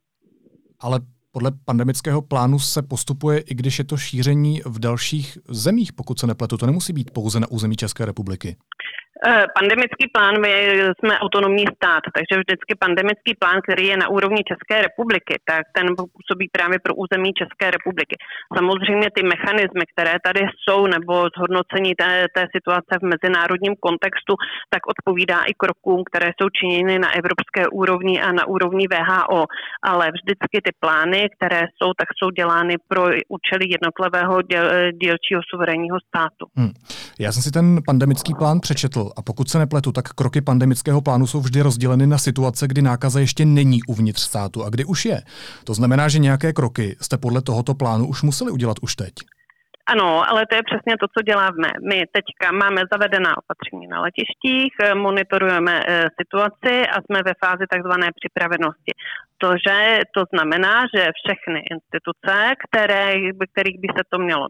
Ale 0.81 0.99
podle 1.37 1.53
pandemického 1.65 2.23
plánu 2.23 2.59
se 2.59 2.83
postupuje, 2.83 3.39
i 3.39 3.55
když 3.55 3.79
je 3.79 3.85
to 3.85 3.97
šíření 3.97 4.63
v 4.67 4.79
dalších 4.79 5.39
zemích, 5.49 5.93
pokud 5.93 6.19
se 6.19 6.27
nepletu. 6.27 6.57
To 6.57 6.67
nemusí 6.67 6.93
být 6.93 7.11
pouze 7.11 7.41
na 7.41 7.51
území 7.51 7.77
České 7.77 8.05
republiky. 8.05 8.57
Eh, 9.25 9.47
pandemický 9.61 10.05
plán, 10.15 10.35
my 10.41 10.53
jsme 10.99 11.19
autonomní 11.19 11.65
stát, 11.77 12.03
takže 12.17 12.35
vždycky 12.43 12.73
pandemický 12.85 13.33
plán, 13.43 13.59
který 13.65 13.87
je 13.87 13.97
na 13.97 14.09
úrovni 14.09 14.43
České 14.51 14.83
republiky, 14.83 15.35
tak 15.51 15.63
ten 15.77 15.87
působí 16.17 16.47
právě 16.57 16.79
pro 16.85 16.95
území 16.95 17.31
České 17.43 17.71
republiky. 17.71 18.17
Samozřejmě 18.57 19.07
ty 19.17 19.23
mechanismy, 19.35 19.85
které 19.93 20.15
tady 20.29 20.43
jsou, 20.63 20.87
nebo 20.87 21.13
zhodnocení 21.37 21.93
té, 22.03 22.11
té 22.37 22.43
situace 22.57 22.93
v 23.01 23.09
mezinárodním 23.15 23.75
kontextu, 23.87 24.35
tak 24.73 24.83
odpovídá 24.95 25.39
i 25.51 25.53
krokům, 25.63 26.01
které 26.09 26.29
jsou 26.37 26.49
činěny 26.59 26.99
na 26.99 27.11
evropské 27.21 27.63
úrovni 27.81 28.15
a 28.27 28.33
na 28.33 28.45
úrovni 28.55 28.85
VHO. 28.93 29.43
Ale 29.83 30.05
vždycky 30.17 30.57
ty 30.67 30.71
plány, 30.81 31.21
které 31.37 31.61
jsou, 31.77 31.91
tak 32.01 32.09
jsou 32.17 32.31
dělány 32.31 32.75
pro 32.89 33.03
účely 33.37 33.65
jednotlivého 33.75 34.43
děl, 34.43 34.67
dělčího 35.05 35.41
suverénního 35.51 35.99
státu. 36.09 36.45
Hmm. 36.57 36.73
Já 37.19 37.33
jsem 37.33 37.43
si 37.43 37.51
ten 37.51 37.81
pandemický 37.87 38.35
plán 38.35 38.61
přečetl 38.61 39.06
a 39.17 39.23
pokud 39.23 39.51
se 39.51 39.59
nepletu, 39.59 39.93
tak 39.93 40.09
kroky 40.09 40.41
pandemického 40.41 41.01
plánu 41.01 41.27
jsou 41.27 41.41
vždy 41.41 41.61
rozděleny 41.61 42.07
na 42.07 42.19
situace, 42.19 42.69
kdy 42.69 42.83
nákaza 42.83 43.21
ještě 43.21 43.45
není 43.45 43.83
uvnitř 43.89 44.21
státu 44.21 44.65
a 44.65 44.71
kdy 44.71 44.85
už 44.85 45.05
je. 45.05 45.23
To 45.65 45.75
znamená, 45.75 46.09
že 46.09 46.19
nějaké 46.19 46.53
kroky 46.53 46.97
jste 47.01 47.19
podle 47.19 47.43
tohoto 47.43 47.75
plánu 47.75 48.07
už 48.07 48.23
museli 48.23 48.51
udělat 48.51 48.77
už 48.83 48.97
teď. 48.97 49.13
Ano, 49.89 50.31
ale 50.31 50.47
to 50.47 50.55
je 50.57 50.63
přesně 50.63 50.95
to, 51.01 51.07
co 51.15 51.23
děláme. 51.23 51.69
My 51.91 51.99
teďka 52.17 52.53
máme 52.53 52.81
zavedená 52.93 53.33
opatření 53.43 53.87
na 53.87 54.01
letištích, 54.01 54.73
eh, 54.83 54.95
monitorujeme 54.95 55.75
eh, 55.81 56.09
situaci 56.21 56.75
a 56.95 56.97
jsme 57.03 57.19
ve 57.29 57.35
fázi 57.45 57.65
takzvané 57.71 58.09
připravenosti. 58.21 58.93
To, 59.39 59.49
že 59.67 60.01
to 60.17 60.23
znamená, 60.33 60.75
že 60.95 61.17
všechny 61.21 61.61
instituce, 61.75 62.35
které, 62.65 63.05
kterých 63.53 63.79
by 63.81 63.89
se 63.97 64.03
to 64.11 64.19
mělo 64.19 64.47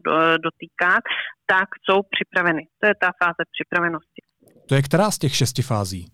dotýkat, 0.47 1.03
tak 1.47 1.69
jsou 1.85 1.99
připraveny. 2.15 2.63
To 2.81 2.87
je 2.89 2.95
ta 2.95 3.11
fáze 3.23 3.43
připravenosti. 3.55 4.21
To 4.67 4.75
je 4.75 4.83
která 4.83 5.11
z 5.11 5.19
těch 5.19 5.37
šesti 5.37 5.63
fází? 5.63 6.07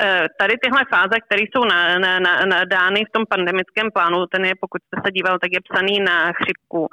Eh, 0.00 0.26
tady 0.38 0.54
tyhle 0.62 0.82
fáze, 0.94 1.16
které 1.26 1.42
jsou 1.42 1.64
na, 1.64 1.98
na, 1.98 2.18
na, 2.20 2.32
na 2.44 2.64
dány 2.64 3.04
v 3.04 3.12
tom 3.12 3.24
pandemickém 3.28 3.88
plánu, 3.94 4.26
ten 4.26 4.44
je, 4.44 4.52
pokud 4.60 4.80
jste 4.82 4.96
se 5.04 5.10
díval, 5.12 5.38
tak 5.38 5.50
je 5.52 5.60
psaný 5.68 6.00
na 6.00 6.32
chřipku. 6.32 6.88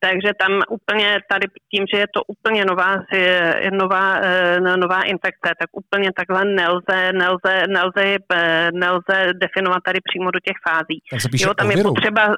Takže 0.00 0.30
tam 0.40 0.52
úplně 0.68 1.18
tady 1.30 1.46
tím, 1.72 1.84
že 1.92 1.98
je 2.00 2.06
to 2.14 2.20
úplně 2.24 2.64
nová, 2.64 2.90
nová, 3.82 4.20
eh, 4.22 4.60
nová 4.76 5.00
infekce, 5.02 5.48
tak 5.60 5.70
úplně 5.72 6.10
takhle 6.12 6.44
nelze, 6.44 6.98
nelze, 7.12 7.54
nelze, 7.68 8.04
eh, 8.32 8.70
nelze 8.72 9.16
definovat 9.44 9.80
tady 9.84 9.98
přímo 10.08 10.30
do 10.30 10.40
těch 10.40 10.58
fází. 10.68 10.96
Tak 11.10 11.20
se 11.20 11.28
jo, 11.32 11.54
tam 11.54 11.70
je 11.70 11.82
potřeba, 11.82 12.34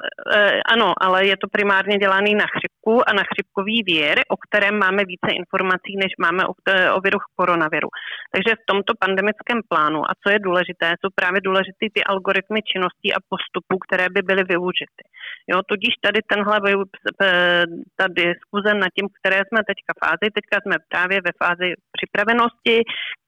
ano, 0.66 0.94
ale 1.00 1.26
je 1.26 1.36
to 1.36 1.46
primárně 1.52 1.98
dělaný 1.98 2.34
na 2.34 2.46
chřipku 2.54 2.73
a 3.08 3.12
na 3.12 3.22
chřipkový 3.30 3.82
vír, 3.82 4.16
o 4.34 4.36
kterém 4.36 4.78
máme 4.78 5.02
více 5.12 5.30
informací, 5.40 5.92
než 6.04 6.12
máme 6.18 6.42
o, 6.46 6.52
o 6.96 7.00
viru 7.00 7.18
koronaviru. 7.36 7.88
Takže 8.32 8.52
v 8.54 8.66
tomto 8.70 8.92
pandemickém 9.04 9.60
plánu 9.70 10.00
a 10.10 10.12
co 10.22 10.26
je 10.30 10.38
důležité, 10.38 10.86
jsou 11.00 11.10
právě 11.14 11.40
důležité 11.40 11.84
ty 11.94 12.00
algoritmy 12.04 12.60
činností 12.62 13.08
a 13.14 13.24
postupů, 13.32 13.74
které 13.84 14.06
by 14.14 14.20
byly 14.22 14.42
využity. 14.44 15.02
Jo, 15.50 15.56
tudíž 15.70 15.94
tady 16.06 16.20
tenhle, 16.32 16.56
ta 17.98 18.06
diskuze 18.08 18.70
nad 18.74 18.90
tím, 18.96 19.06
které 19.18 19.38
jsme 19.44 19.60
teďka 19.70 19.92
fázi, 20.04 20.26
teďka 20.38 20.56
jsme 20.60 20.76
právě 20.92 21.18
ve 21.26 21.32
fázi 21.42 21.68
připravenosti, 21.96 22.76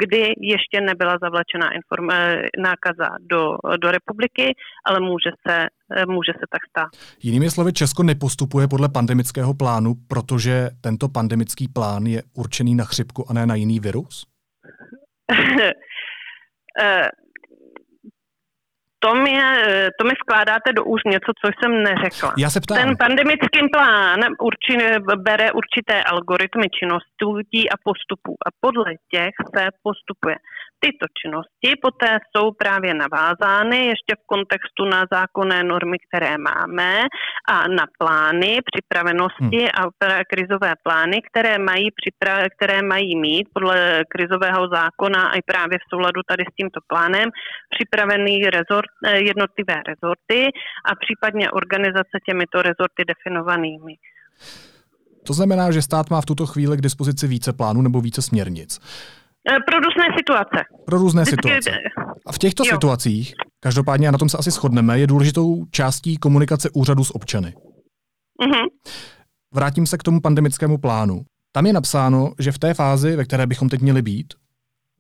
kdy 0.02 0.22
ještě 0.40 0.80
nebyla 0.80 1.14
zavlečena 1.22 1.66
inform- 1.78 2.48
nákaza 2.58 3.08
do, 3.20 3.56
do 3.82 3.90
republiky, 3.90 4.54
ale 4.86 5.00
může 5.00 5.30
se, 5.46 5.66
může 6.09 6.33
se 6.33 6.47
tak 6.50 6.61
stát. 6.71 7.02
Jinými 7.23 7.50
slovy, 7.50 7.73
Česko 7.73 8.02
nepostupuje 8.02 8.69
podle 8.69 8.88
pandemického 8.88 9.55
plánu, 9.55 9.95
protože 10.09 10.71
tento 10.81 11.09
pandemický 11.09 11.69
plán 11.69 12.07
je 12.07 12.23
určený 12.35 12.75
na 12.75 12.85
chřipku 12.85 13.31
a 13.31 13.33
ne 13.33 13.47
na 13.47 13.55
jiný 13.55 13.81
virus? 13.81 14.26
Eh, 16.78 17.09
to 18.99 19.14
mi, 19.14 19.33
to 19.99 20.05
mi 20.05 20.14
skládáte 20.23 20.73
do 20.73 20.85
úst 20.85 21.05
něco, 21.07 21.31
co 21.40 21.47
jsem 21.52 21.83
neřekla. 21.83 22.35
Já 22.38 22.50
se 22.50 22.61
ptám. 22.61 22.78
Ten 22.78 22.97
pandemický 22.97 23.61
plán 23.73 24.21
urči, 24.40 24.76
bere 25.28 25.52
určité 25.52 26.02
algoritmy 26.02 26.66
činností 26.78 27.71
a 27.71 27.76
postupů 27.85 28.33
a 28.47 28.49
podle 28.61 28.90
těch 29.12 29.35
se 29.55 29.62
postupuje. 29.83 30.37
Tyto 30.80 31.06
činnosti 31.21 31.71
poté 31.83 32.18
jsou 32.30 32.52
právě 32.52 32.95
navázány 32.95 33.87
ještě 33.87 34.12
v 34.21 34.26
kontextu 34.26 34.85
na 34.85 35.04
zákonné 35.12 35.64
normy, 35.64 35.97
které 36.06 36.38
máme 36.38 37.02
a 37.49 37.68
na 37.68 37.85
plány 37.99 38.59
připravenosti 38.71 39.61
hmm. 39.62 39.76
a 39.80 39.83
krizové 40.33 40.73
plány, 40.83 41.16
které 41.30 41.59
mají, 41.59 41.88
připra- 41.99 42.47
které 42.56 42.83
mají 42.83 43.21
mít 43.21 43.49
podle 43.54 44.04
krizového 44.09 44.68
zákona 44.68 45.23
a 45.28 45.35
i 45.37 45.42
právě 45.42 45.78
v 45.78 45.88
souladu 45.90 46.21
tady 46.28 46.45
s 46.45 46.54
tímto 46.59 46.80
plánem 46.87 47.28
připravený 47.75 48.35
rezort, 48.56 48.90
eh, 49.06 49.18
jednotlivé 49.30 49.76
rezorty 49.90 50.40
a 50.85 50.90
případně 51.04 51.50
organizace 51.50 52.16
těmito 52.26 52.62
rezorty 52.62 53.02
definovanými. 53.12 53.95
To 55.26 55.33
znamená, 55.33 55.71
že 55.71 55.83
stát 55.83 56.11
má 56.11 56.21
v 56.21 56.25
tuto 56.25 56.47
chvíli 56.47 56.76
k 56.76 56.80
dispozici 56.80 57.26
více 57.26 57.52
plánů 57.52 57.83
nebo 57.83 58.00
více 58.00 58.23
směrnic. 58.23 58.80
Eh, 59.49 59.59
pro 59.67 59.79
různé 59.81 60.17
situace. 60.19 60.65
Pro 60.87 60.99
různé 60.99 61.23
Vždycky... 61.23 61.49
situace. 61.49 61.71
A 62.26 62.33
v 62.33 62.38
těchto 62.38 62.65
jo. 62.67 62.75
situacích, 62.75 63.35
každopádně 63.61 64.09
a 64.09 64.11
na 64.11 64.19
tom 64.19 64.29
se 64.29 64.38
asi 64.38 64.50
shodneme, 64.50 64.99
je 64.99 65.07
důležitou 65.07 65.65
částí 65.71 66.17
komunikace 66.17 66.71
úřadu 66.71 67.05
s 67.05 67.15
občany. 67.15 67.55
Mm-hmm. 68.43 68.67
Vrátím 69.55 69.87
se 69.87 69.99
k 69.99 70.03
tomu 70.03 70.21
pandemickému 70.21 70.79
plánu. 70.79 71.23
Tam 71.53 71.67
je 71.67 71.73
napsáno, 71.73 72.33
že 72.38 72.53
v 72.53 72.59
té 72.59 72.75
fázi, 72.75 73.17
ve 73.17 73.25
které 73.25 73.47
bychom 73.47 73.69
teď 73.69 73.81
měli 73.81 74.03
být, 74.03 74.35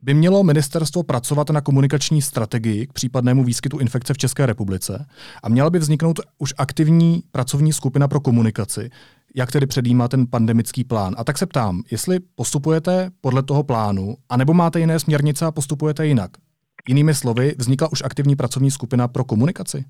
by 0.02 0.14
mělo 0.14 0.44
ministerstvo 0.44 1.02
pracovat 1.02 1.50
na 1.50 1.60
komunikační 1.60 2.22
strategii 2.22 2.86
k 2.86 2.92
případnému 2.92 3.44
výskytu 3.44 3.78
infekce 3.78 4.14
v 4.14 4.18
České 4.18 4.46
republice 4.46 5.06
a 5.42 5.48
měla 5.48 5.70
by 5.70 5.78
vzniknout 5.78 6.20
už 6.38 6.54
aktivní 6.58 7.22
pracovní 7.32 7.72
skupina 7.72 8.08
pro 8.08 8.20
komunikaci, 8.20 8.90
jak 9.36 9.52
tedy 9.52 9.66
předjímá 9.66 10.08
ten 10.08 10.26
pandemický 10.30 10.84
plán. 10.84 11.14
A 11.18 11.24
tak 11.24 11.38
se 11.38 11.46
ptám, 11.46 11.82
jestli 11.90 12.20
postupujete 12.34 13.10
podle 13.20 13.42
toho 13.42 13.64
plánu, 13.64 14.14
anebo 14.28 14.54
máte 14.54 14.80
jiné 14.80 14.98
směrnice 14.98 15.46
a 15.46 15.50
postupujete 15.50 16.06
jinak. 16.06 16.30
Jinými 16.88 17.14
slovy, 17.14 17.54
vznikla 17.58 17.88
už 17.92 18.02
aktivní 18.04 18.36
pracovní 18.36 18.70
skupina 18.70 19.08
pro 19.08 19.24
komunikaci? 19.24 19.84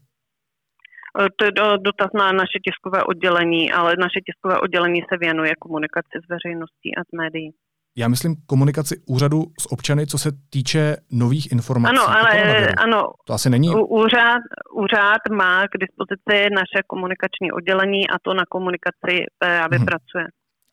To 1.37 1.45
je 1.45 1.53
dotaz 1.79 2.09
na 2.15 2.33
naše 2.33 2.59
tiskové 2.65 3.05
oddělení, 3.05 3.73
ale 3.73 3.95
naše 3.99 4.21
tiskové 4.27 4.61
oddělení 4.61 5.01
se 5.01 5.19
věnuje 5.19 5.53
komunikaci 5.61 6.17
s 6.25 6.29
veřejností 6.29 6.97
a 6.97 7.01
s 7.01 7.11
médií. 7.19 7.51
Já 7.99 8.09
myslím 8.09 8.37
komunikaci 8.47 9.03
úřadu 9.07 9.43
s 9.61 9.73
občany, 9.73 10.07
co 10.07 10.19
se 10.19 10.31
týče 10.51 10.97
nových 11.11 11.53
informací. 11.53 11.97
Ano, 11.97 12.09
ale 12.09 12.69
ano. 12.69 13.03
To 13.27 13.33
asi 13.33 13.51
není. 13.51 13.69
Úřad, 13.75 14.43
úřad 14.75 15.23
má 15.33 15.63
k 15.69 15.79
dispozici 15.81 16.51
naše 16.55 16.83
komunikační 16.87 17.53
oddělení 17.53 18.11
a 18.11 18.15
to 18.23 18.35
na 18.35 18.43
komunikaci 18.49 19.27
právě 19.39 19.79
hmm. 19.79 19.87
pracuje. 19.87 20.27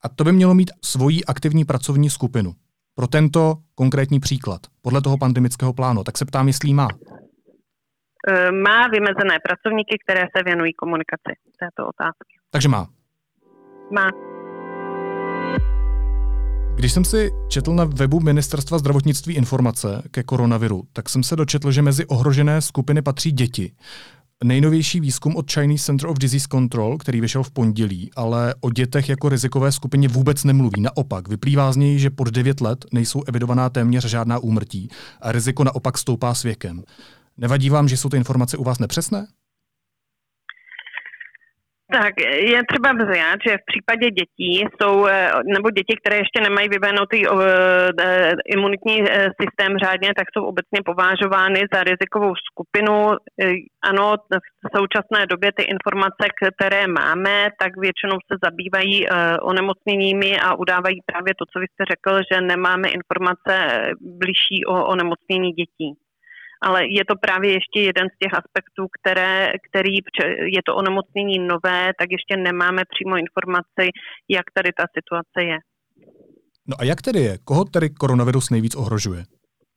A 0.03 0.09
to 0.09 0.23
by 0.23 0.31
mělo 0.31 0.53
mít 0.55 0.71
svoji 0.83 1.25
aktivní 1.25 1.65
pracovní 1.65 2.09
skupinu. 2.09 2.51
Pro 2.95 3.07
tento 3.07 3.55
konkrétní 3.75 4.19
příklad, 4.19 4.61
podle 4.81 5.01
toho 5.01 5.17
pandemického 5.17 5.73
plánu, 5.73 6.03
tak 6.03 6.17
se 6.17 6.25
ptám, 6.25 6.47
jestli 6.47 6.73
má. 6.73 6.87
E, 8.27 8.51
má 8.51 8.87
vymezené 8.87 9.37
pracovníky, 9.47 9.97
které 10.05 10.21
se 10.37 10.43
věnují 10.43 10.73
komunikaci 10.73 11.33
této 11.59 11.87
otázky. 11.87 12.33
Takže 12.51 12.69
má. 12.69 12.87
Má. 13.91 14.33
Když 16.75 16.93
jsem 16.93 17.05
si 17.05 17.31
četl 17.47 17.73
na 17.73 17.85
webu 17.85 18.19
Ministerstva 18.19 18.77
zdravotnictví 18.77 19.33
informace 19.33 20.03
ke 20.11 20.23
koronaviru, 20.23 20.83
tak 20.93 21.09
jsem 21.09 21.23
se 21.23 21.35
dočetl, 21.35 21.71
že 21.71 21.81
mezi 21.81 22.05
ohrožené 22.05 22.61
skupiny 22.61 23.01
patří 23.01 23.31
děti. 23.31 23.71
Nejnovější 24.43 24.99
výzkum 24.99 25.35
od 25.35 25.51
Chinese 25.51 25.85
Center 25.85 26.09
of 26.09 26.17
Disease 26.17 26.47
Control, 26.51 26.97
který 26.97 27.21
vyšel 27.21 27.43
v 27.43 27.51
pondělí, 27.51 28.11
ale 28.15 28.55
o 28.61 28.69
dětech 28.69 29.09
jako 29.09 29.29
rizikové 29.29 29.71
skupině 29.71 30.07
vůbec 30.07 30.43
nemluví. 30.43 30.81
Naopak, 30.81 31.27
vyplývá 31.27 31.71
z 31.71 31.77
něj, 31.77 31.99
že 31.99 32.09
pod 32.09 32.27
9 32.27 32.61
let 32.61 32.85
nejsou 32.91 33.23
evidovaná 33.27 33.69
téměř 33.69 34.05
žádná 34.05 34.39
úmrtí 34.39 34.89
a 35.21 35.31
riziko 35.31 35.63
naopak 35.63 35.97
stoupá 35.97 36.33
s 36.33 36.43
věkem. 36.43 36.83
Nevadí 37.37 37.69
vám, 37.69 37.87
že 37.87 37.97
jsou 37.97 38.09
ty 38.09 38.17
informace 38.17 38.57
u 38.57 38.63
vás 38.63 38.79
nepřesné? 38.79 39.27
Tak 41.93 42.13
je 42.53 42.59
třeba 42.69 42.89
vzít, 42.93 43.39
že 43.47 43.57
v 43.57 43.65
případě 43.71 44.11
dětí 44.11 44.65
jsou, 44.75 45.05
eh, 45.07 45.31
nebo 45.45 45.69
děti, 45.69 45.93
které 46.01 46.17
ještě 46.17 46.41
nemají 46.41 46.67
vyvinutý 46.69 47.27
uh, 47.27 47.41
imunitní 48.55 48.95
systém 49.41 49.77
řádně, 49.83 50.09
tak 50.17 50.27
jsou 50.33 50.43
obecně 50.45 50.79
považovány 50.85 51.61
za 51.73 51.83
rizikovou 51.83 52.33
skupinu. 52.35 52.95
Ano, 53.81 54.15
v 54.65 54.77
současné 54.77 55.25
době 55.25 55.51
ty 55.57 55.63
informace, 55.63 56.23
které 56.37 56.87
máme, 56.87 57.49
tak 57.59 57.71
většinou 57.77 58.17
se 58.27 58.35
zabývají 58.43 59.07
onemocněními 59.41 60.39
a 60.39 60.55
udávají 60.55 60.99
právě 61.05 61.33
to, 61.39 61.45
co 61.51 61.59
vy 61.59 61.65
jste 61.69 61.83
řekl, 61.93 62.21
že 62.31 62.41
nemáme 62.41 62.89
informace 62.89 63.53
blížší 64.01 64.65
o 64.67 64.85
onemocnění 64.85 65.51
dětí 65.51 66.02
ale 66.63 66.79
je 66.99 67.03
to 67.09 67.15
právě 67.25 67.51
ještě 67.53 67.79
jeden 67.89 68.07
z 68.13 68.15
těch 68.21 68.33
aspektů, 68.41 68.83
které, 68.97 69.51
který 69.67 69.95
je 70.57 70.61
to 70.65 70.75
onemocnění 70.75 71.39
nové, 71.39 71.91
tak 71.99 72.07
ještě 72.17 72.33
nemáme 72.37 72.81
přímo 72.93 73.17
informaci, 73.17 73.85
jak 74.37 74.45
tady 74.57 74.69
ta 74.79 74.85
situace 74.97 75.39
je. 75.51 75.57
No 76.67 76.75
a 76.79 76.83
jak 76.83 77.01
tedy 77.01 77.19
je? 77.19 77.37
Koho 77.43 77.63
tedy 77.65 77.89
koronavirus 77.89 78.49
nejvíc 78.49 78.75
ohrožuje? 78.75 79.23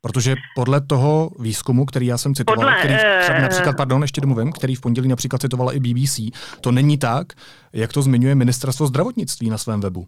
Protože 0.00 0.34
podle 0.54 0.80
toho 0.80 1.30
výzkumu, 1.40 1.84
který 1.84 2.06
já 2.06 2.18
jsem 2.18 2.34
citoval, 2.34 2.56
podle, 2.56 2.78
který 2.78 2.94
třeba 3.22 3.38
například, 3.38 3.72
eh, 3.72 3.76
pardon, 3.76 4.02
ještě 4.02 4.20
domluvím, 4.20 4.52
který 4.52 4.74
v 4.74 4.80
pondělí 4.80 5.08
například 5.08 5.40
citovala 5.40 5.72
i 5.72 5.80
BBC, 5.80 6.20
to 6.60 6.72
není 6.72 6.98
tak, 6.98 7.26
jak 7.72 7.92
to 7.92 8.02
zmiňuje 8.02 8.34
ministerstvo 8.34 8.86
zdravotnictví 8.86 9.50
na 9.50 9.58
svém 9.58 9.80
webu. 9.80 10.06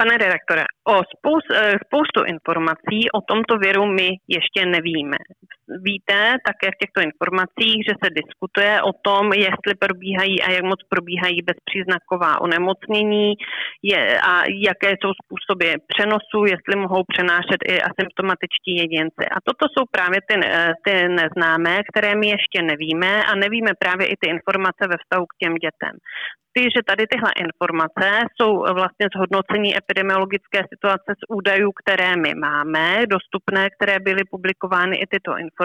Pane 0.00 0.16
redaktore, 0.16 0.64
o 0.88 0.94
spoustu, 1.12 1.52
eh, 1.54 1.76
spoustu 1.84 2.24
informací 2.24 2.98
o 3.12 3.20
tomto 3.20 3.56
viru 3.58 3.86
my 3.86 4.08
ještě 4.28 4.66
nevíme. 4.66 5.16
Víte 5.78 6.36
také 6.46 6.66
v 6.72 6.80
těchto 6.82 7.00
informacích, 7.00 7.78
že 7.88 7.94
se 8.02 8.08
diskutuje 8.20 8.82
o 8.82 8.92
tom, 8.92 9.32
jestli 9.32 9.72
probíhají 9.84 10.42
a 10.42 10.50
jak 10.50 10.64
moc 10.64 10.80
probíhají 10.88 11.38
bezpříznaková 11.42 12.40
onemocnění 12.40 13.34
je, 13.82 14.20
a 14.20 14.32
jaké 14.68 14.90
jsou 14.90 15.12
způsoby 15.22 15.68
přenosu, 15.92 16.38
jestli 16.52 16.74
mohou 16.84 17.02
přenášet 17.12 17.60
i 17.72 17.82
asymptomatičtí 17.88 18.72
jedinci. 18.82 19.24
A 19.34 19.36
toto 19.46 19.64
jsou 19.68 19.84
právě 19.90 20.18
ty, 20.28 20.34
ty 20.84 20.94
neznámé, 21.08 21.74
které 21.90 22.14
my 22.14 22.28
ještě 22.28 22.62
nevíme 22.62 23.24
a 23.24 23.34
nevíme 23.34 23.70
právě 23.78 24.06
i 24.06 24.16
ty 24.20 24.28
informace 24.30 24.82
ve 24.90 24.96
vztahu 25.02 25.24
k 25.26 25.36
těm 25.40 25.54
dětem 25.54 25.94
ty, 26.52 26.62
že 26.76 26.82
tady 26.90 27.06
tyhle 27.06 27.30
informace 27.44 28.06
jsou 28.34 28.52
vlastně 28.80 29.06
zhodnocení 29.16 29.76
epidemiologické 29.76 30.58
situace 30.72 31.10
z 31.20 31.22
údajů, 31.28 31.72
které 31.80 32.16
my 32.16 32.34
máme, 32.34 33.06
dostupné, 33.06 33.70
které 33.70 34.00
byly 34.00 34.22
publikovány 34.30 34.96
i 34.96 35.06
tyto 35.06 35.38
informace, 35.38 35.59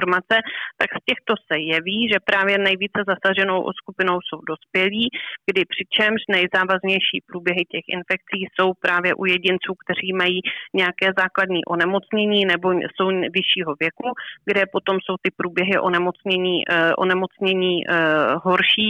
tak 0.77 0.89
z 0.99 1.05
těchto 1.09 1.33
se 1.47 1.55
jeví, 1.59 2.09
že 2.11 2.19
právě 2.31 2.57
nejvíce 2.57 2.99
zasaženou 3.11 3.59
skupinou 3.79 4.17
jsou 4.21 4.39
dospělí, 4.51 5.09
kdy 5.49 5.61
přičemž 5.73 6.21
nejzávaznější 6.29 7.17
průběhy 7.29 7.63
těch 7.73 7.85
infekcí 7.97 8.39
jsou 8.53 8.73
právě 8.85 9.15
u 9.15 9.25
jedinců, 9.25 9.71
kteří 9.83 10.13
mají 10.13 10.39
nějaké 10.73 11.07
základní 11.21 11.65
onemocnění 11.65 12.45
nebo 12.45 12.67
jsou 12.71 13.07
vyššího 13.37 13.71
věku, 13.79 14.07
kde 14.45 14.61
potom 14.75 14.97
jsou 15.01 15.15
ty 15.23 15.29
průběhy 15.37 15.79
onemocnění, 15.79 16.55
eh, 16.69 16.95
onemocnění 16.95 17.73
eh, 17.87 17.91
horší, 18.43 18.89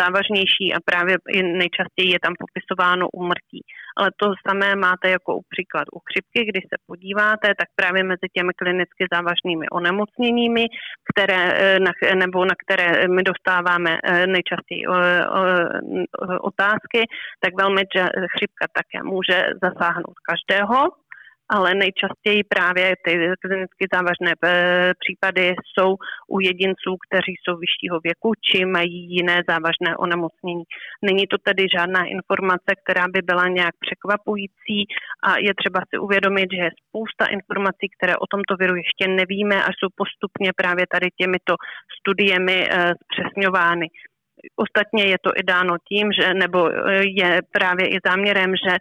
závažnější 0.00 0.66
a 0.74 0.78
právě 0.84 1.16
nejčastěji 1.62 2.10
je 2.12 2.20
tam 2.24 2.34
popisováno 2.44 3.08
umrtí. 3.08 3.60
Ale 3.96 4.10
to 4.16 4.26
samé 4.48 4.76
máte 4.76 5.10
jako 5.10 5.36
u 5.36 5.42
příklad 5.48 5.86
u 5.96 5.98
chřipky, 6.06 6.40
když 6.50 6.64
se 6.72 6.76
podíváte, 6.86 7.46
tak 7.60 7.68
právě 7.76 8.04
mezi 8.04 8.26
těmi 8.36 8.52
klinicky 8.60 9.02
závažnými 9.14 9.66
onemocněními, 9.68 10.33
které, 11.12 11.42
eh, 11.52 11.80
na, 11.80 11.92
nebo 12.14 12.44
na 12.44 12.54
které 12.62 13.08
my 13.08 13.22
dostáváme 13.22 13.98
eh, 14.04 14.26
nejčastěji 14.26 14.84
eh, 14.86 15.24
otázky, 16.40 17.00
tak 17.40 17.52
velmi 17.56 17.82
chřipka 18.36 18.66
také 18.72 19.02
může 19.02 19.46
zasáhnout 19.62 20.16
každého 20.28 20.88
ale 21.48 21.74
nejčastěji 21.74 22.44
právě 22.44 22.94
ty 23.04 23.12
klinicky 23.40 23.84
závažné 23.94 24.32
eh, 24.44 24.92
případy 25.02 25.54
jsou 25.72 25.96
u 26.28 26.40
jedinců, 26.40 26.90
kteří 27.06 27.34
jsou 27.36 27.54
vyššího 27.56 28.00
věku 28.04 28.32
či 28.46 28.64
mají 28.64 28.98
jiné 29.16 29.42
závažné 29.48 29.96
onemocnění. 29.96 30.64
Není 31.02 31.26
to 31.26 31.36
tedy 31.38 31.62
žádná 31.76 32.04
informace, 32.04 32.70
která 32.82 33.04
by 33.08 33.20
byla 33.22 33.48
nějak 33.48 33.74
překvapující 33.84 34.78
a 35.22 35.38
je 35.38 35.52
třeba 35.60 35.80
si 35.88 35.98
uvědomit, 35.98 36.48
že 36.52 36.62
je 36.64 36.70
spousta 36.82 37.24
informací, 37.26 37.86
které 37.96 38.16
o 38.16 38.26
tomto 38.26 38.56
viru 38.56 38.76
ještě 38.76 39.04
nevíme 39.08 39.56
a 39.64 39.68
jsou 39.68 39.88
postupně 39.94 40.50
právě 40.56 40.84
tady 40.94 41.08
těmito 41.20 41.54
studiemi 41.98 42.58
eh, 42.70 42.92
zpřesňovány. 43.04 43.86
Ostatně 44.56 45.04
je 45.04 45.18
to 45.24 45.30
i 45.36 45.42
dáno 45.42 45.76
tím, 45.88 46.12
že, 46.12 46.34
nebo 46.34 46.70
e, 46.70 46.74
je 47.20 47.40
právě 47.52 47.88
i 47.88 47.98
záměrem, 48.06 48.50
že 48.64 48.72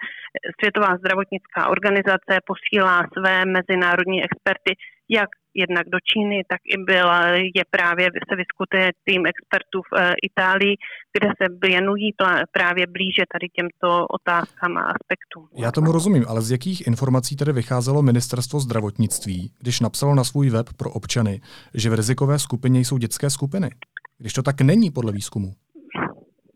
Světová 0.59 0.97
zdravotnická 0.97 1.67
organizace 1.69 2.33
posílá 2.45 3.03
své 3.17 3.45
mezinárodní 3.45 4.23
experty 4.23 4.75
jak 5.09 5.29
jednak 5.53 5.85
do 5.89 5.97
Číny, 6.09 6.43
tak 6.49 6.59
i 6.65 6.77
byla, 6.83 7.27
je 7.27 7.63
právě, 7.69 8.05
se 8.29 8.35
vyskutuje 8.35 8.91
tým 9.03 9.21
expertů 9.25 9.81
v 9.81 9.97
e, 9.97 10.13
Itálii, 10.23 10.75
kde 11.17 11.27
se 11.27 11.45
věnují 11.61 12.11
právě 12.51 12.87
blíže 12.87 13.23
tady 13.33 13.47
těmto 13.57 14.07
otázkám 14.07 14.77
a 14.77 14.81
aspektům. 14.81 15.47
Já 15.57 15.71
tomu 15.71 15.91
rozumím, 15.91 16.25
ale 16.27 16.41
z 16.41 16.51
jakých 16.51 16.87
informací 16.87 17.35
tedy 17.35 17.51
vycházelo 17.51 18.01
ministerstvo 18.01 18.59
zdravotnictví, 18.59 19.51
když 19.59 19.79
napsalo 19.79 20.15
na 20.15 20.23
svůj 20.23 20.49
web 20.49 20.67
pro 20.77 20.89
občany, 20.91 21.41
že 21.73 21.89
v 21.89 21.93
rizikové 21.93 22.39
skupině 22.39 22.79
jsou 22.79 22.97
dětské 22.97 23.29
skupiny? 23.29 23.69
Když 24.17 24.33
to 24.33 24.43
tak 24.43 24.61
není 24.61 24.91
podle 24.91 25.11
výzkumu? 25.11 25.53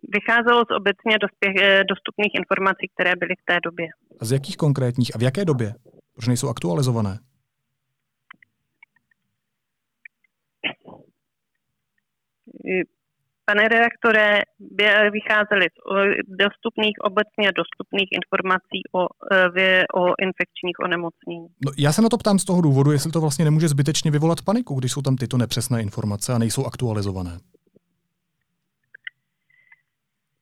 Vycházelo 0.10 0.64
z 0.66 0.76
obecně 0.76 1.18
dospěch, 1.22 1.56
eh, 1.62 1.84
dostupných 1.84 2.32
informací, 2.36 2.88
které 2.94 3.16
byly 3.16 3.36
v 3.42 3.46
té 3.46 3.60
době. 3.64 3.88
A 4.20 4.26
z 4.26 4.32
jakých 4.32 4.58
konkrétních 4.58 5.16
a 5.16 5.18
v 5.18 5.22
jaké 5.22 5.46
době? 5.46 5.74
Proč 6.14 6.28
nejsou 6.28 6.50
aktualizované? 6.50 7.20
Pane 13.52 13.68
redaktore, 13.68 14.42
vycházely 15.12 15.66
z 16.34 16.38
dostupných, 16.38 16.96
obecně 17.02 17.52
dostupných 17.52 18.10
informací 18.12 18.80
o, 18.96 19.08
eh, 19.58 19.84
o 19.96 20.04
infekčních 20.22 20.80
onemocnění. 20.84 21.48
No, 21.66 21.72
já 21.78 21.92
se 21.92 22.02
na 22.02 22.10
to 22.10 22.18
ptám 22.18 22.40
z 22.40 22.46
toho 22.46 22.62
důvodu, 22.62 22.92
jestli 22.92 23.12
to 23.12 23.22
vlastně 23.22 23.46
nemůže 23.46 23.68
zbytečně 23.68 24.12
vyvolat 24.12 24.42
paniku, 24.42 24.76
když 24.76 24.92
jsou 24.92 25.02
tam 25.02 25.16
tyto 25.16 25.38
nepřesné 25.38 25.82
informace 25.82 26.34
a 26.34 26.38
nejsou 26.38 26.66
aktualizované. 26.66 27.40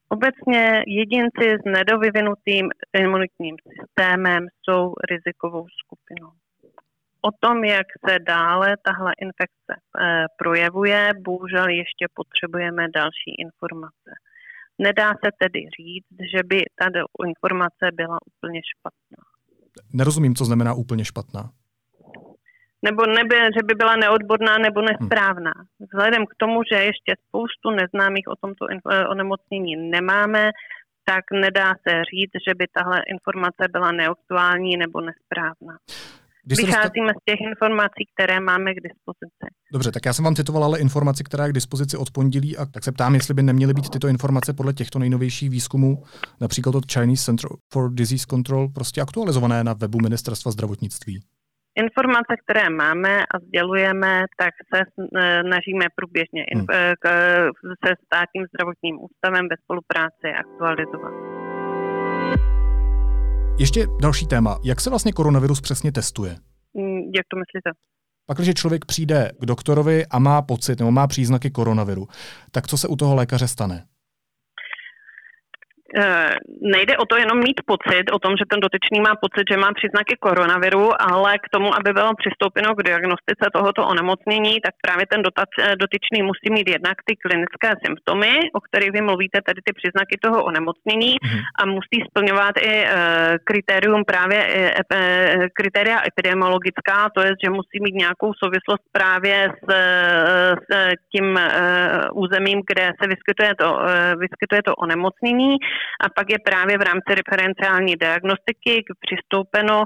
Obecně 0.09 0.83
jedinci 0.87 1.45
s 1.61 1.65
nedovyvinutým 1.65 2.69
imunitním 2.99 3.55
systémem 3.79 4.47
jsou 4.63 4.93
rizikovou 5.11 5.65
skupinou. 5.83 6.31
O 7.27 7.29
tom, 7.39 7.63
jak 7.63 7.87
se 8.09 8.19
dále 8.19 8.75
tahle 8.83 9.11
infekce 9.21 9.73
eh, 9.75 10.25
projevuje, 10.37 11.09
bohužel 11.23 11.67
ještě 11.67 12.05
potřebujeme 12.13 12.83
další 12.95 13.31
informace. 13.45 14.11
Nedá 14.79 15.09
se 15.09 15.29
tedy 15.41 15.59
říct, 15.79 16.17
že 16.33 16.43
by 16.43 16.57
ta 16.79 16.85
informace 17.27 17.85
byla 17.93 18.17
úplně 18.27 18.61
špatná. 18.71 19.21
Nerozumím, 19.93 20.35
co 20.35 20.45
znamená 20.45 20.73
úplně 20.73 21.05
špatná 21.05 21.51
nebo 22.85 23.05
neby, 23.05 23.35
že 23.57 23.61
by 23.67 23.73
byla 23.75 23.95
neodborná 23.95 24.57
nebo 24.57 24.81
nesprávná. 24.81 25.53
Vzhledem 25.79 26.25
k 26.25 26.35
tomu, 26.37 26.57
že 26.71 26.77
ještě 26.89 27.11
spoustu 27.27 27.67
neznámých 27.71 28.27
o 28.27 28.35
tomto 28.35 28.65
eh, 28.69 29.07
onemocnění 29.07 29.75
nemáme, 29.75 30.51
tak 31.05 31.23
nedá 31.31 31.69
se 31.83 31.93
říct, 32.11 32.35
že 32.47 32.53
by 32.55 32.65
tahle 32.77 33.01
informace 33.13 33.63
byla 33.71 33.91
neaktuální 33.91 34.77
nebo 34.77 35.01
nesprávná. 35.01 35.75
Když 36.45 36.59
Vycházíme 36.59 37.07
dostat... 37.07 37.21
z 37.21 37.25
těch 37.25 37.41
informací, 37.49 38.01
které 38.13 38.39
máme 38.39 38.73
k 38.73 38.83
dispozici. 38.87 39.45
Dobře, 39.73 39.91
tak 39.91 40.05
já 40.05 40.13
jsem 40.13 40.25
vám 40.25 40.35
citoval 40.35 40.63
ale 40.63 40.79
informaci, 40.79 41.23
která 41.23 41.43
je 41.45 41.49
k 41.49 41.53
dispozici 41.53 41.97
od 41.97 42.11
pondělí, 42.11 42.57
a 42.57 42.65
tak 42.65 42.83
se 42.83 42.91
ptám, 42.91 43.15
jestli 43.15 43.33
by 43.33 43.43
neměly 43.43 43.73
být 43.73 43.89
tyto 43.89 44.07
informace 44.07 44.53
podle 44.53 44.73
těchto 44.73 44.99
nejnovějších 44.99 45.49
výzkumů, 45.49 46.03
například 46.41 46.75
od 46.75 46.91
Chinese 46.91 47.23
Center 47.23 47.49
for 47.73 47.93
Disease 47.93 48.25
Control, 48.29 48.69
prostě 48.69 49.01
aktualizované 49.01 49.63
na 49.63 49.73
webu 49.73 49.97
Ministerstva 50.01 50.51
zdravotnictví. 50.51 51.23
Informace, 51.77 52.33
které 52.43 52.69
máme 52.69 53.19
a 53.23 53.39
sdělujeme, 53.47 54.25
tak 54.37 54.53
se 54.73 54.81
e, 54.81 55.41
snažíme 55.41 55.85
průběžně 55.95 56.45
hmm. 56.55 56.65
E, 56.71 56.93
se 57.85 57.93
státním 58.05 58.45
zdravotním 58.45 58.95
ústavem 59.03 59.47
ve 59.49 59.55
spolupráci 59.63 60.27
aktualizovat. 60.39 61.34
Ještě 63.59 63.87
další 64.01 64.27
téma. 64.27 64.59
Jak 64.63 64.81
se 64.81 64.89
vlastně 64.89 65.11
koronavirus 65.11 65.61
přesně 65.61 65.91
testuje? 65.91 66.31
Mm, 66.73 66.97
jak 66.97 67.25
to 67.31 67.37
myslíte? 67.37 67.69
Pak, 68.25 68.37
když 68.37 68.53
člověk 68.53 68.85
přijde 68.85 69.31
k 69.41 69.45
doktorovi 69.45 70.05
a 70.05 70.19
má 70.19 70.41
pocit 70.41 70.79
nebo 70.79 70.91
má 70.91 71.07
příznaky 71.07 71.49
koronaviru, 71.49 72.07
tak 72.51 72.67
co 72.67 72.77
se 72.77 72.87
u 72.87 72.95
toho 72.95 73.15
lékaře 73.15 73.47
stane? 73.47 73.85
Eh, 75.93 76.35
nejde 76.61 76.97
o 76.97 77.05
to 77.05 77.15
jenom 77.17 77.39
mít 77.39 77.61
pocit 77.65 78.05
o 78.11 78.19
tom, 78.19 78.33
že 78.37 78.45
ten 78.49 78.59
dotyčný 78.59 78.99
má 79.07 79.13
pocit, 79.15 79.45
že 79.51 79.57
má 79.57 79.69
příznaky 79.73 80.15
koronaviru, 80.19 80.89
ale 81.11 81.37
k 81.37 81.49
tomu, 81.53 81.75
aby 81.77 81.93
bylo 81.93 82.11
přistoupeno 82.21 82.75
k 82.75 82.83
diagnostice 82.83 83.45
tohoto 83.53 83.81
onemocnění, 83.93 84.61
tak 84.65 84.73
právě 84.81 85.05
ten 85.07 85.21
eh, 85.21 85.75
dotyčný 85.75 86.19
musí 86.29 86.47
mít 86.49 86.67
jednak 86.69 86.97
ty 87.05 87.15
klinické 87.15 87.69
symptomy, 87.85 88.33
o 88.53 88.59
kterých 88.59 88.91
vy 88.91 89.01
mluvíte, 89.01 89.37
tedy 89.45 89.61
ty 89.65 89.73
příznaky 89.73 90.15
toho 90.25 90.43
onemocnění 90.43 91.13
mm-hmm. 91.15 91.41
a 91.59 91.65
musí 91.65 91.97
splňovat 92.09 92.55
i 92.57 92.73
e, 92.83 92.89
kritérium 93.43 94.03
právě 94.05 94.39
kritéria 95.53 96.01
epidemiologická, 96.07 97.09
to 97.15 97.21
je, 97.21 97.31
že 97.43 97.49
musí 97.49 97.77
mít 97.81 97.95
nějakou 97.95 98.33
souvislost 98.43 98.83
právě 98.91 99.49
s, 99.63 99.73
s 100.69 100.69
tím 101.11 101.39
územím, 102.13 102.61
kde 102.69 102.91
se 103.01 103.07
vyskytuje 103.07 103.51
to, 103.55 103.79
vyskytuje 104.19 104.61
to 104.63 104.75
onemocnění 104.75 105.57
a 106.05 106.09
pak 106.15 106.27
je 106.29 106.39
právě 106.49 106.77
v 106.77 106.87
rámci 106.89 107.09
referenciální 107.19 107.95
diagnostiky 107.95 108.73
přistoupeno 109.05 109.83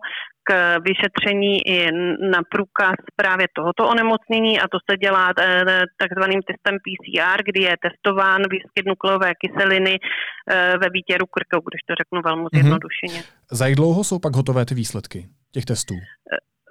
k 0.49 0.79
vyšetření 0.89 1.67
i 1.67 1.91
na 2.33 2.41
průkaz 2.51 2.97
právě 3.15 3.47
tohoto 3.55 3.87
onemocnění 3.87 4.59
a 4.59 4.65
to 4.73 4.77
se 4.89 4.97
dělá 4.97 5.25
eh, 5.29 5.85
takzvaným 5.97 6.41
testem 6.49 6.75
PCR, 6.85 7.39
kdy 7.49 7.61
je 7.63 7.73
testován 7.85 8.41
výskyt 8.53 8.85
nukleové 8.87 9.31
kyseliny 9.41 9.95
eh, 9.99 10.73
ve 10.81 10.87
výtěru 10.89 11.25
krku, 11.35 11.65
když 11.69 11.81
to 11.87 11.93
řeknu 12.01 12.21
velmi 12.21 12.41
mhm. 12.41 12.49
zjednodušeně. 12.53 13.19
Mm-hmm. 13.21 13.57
Za 13.57 13.67
jak 13.67 13.75
dlouho 13.75 14.03
jsou 14.03 14.19
pak 14.19 14.35
hotové 14.35 14.65
ty 14.65 14.75
výsledky 14.75 15.19
těch 15.51 15.65
testů? 15.65 15.95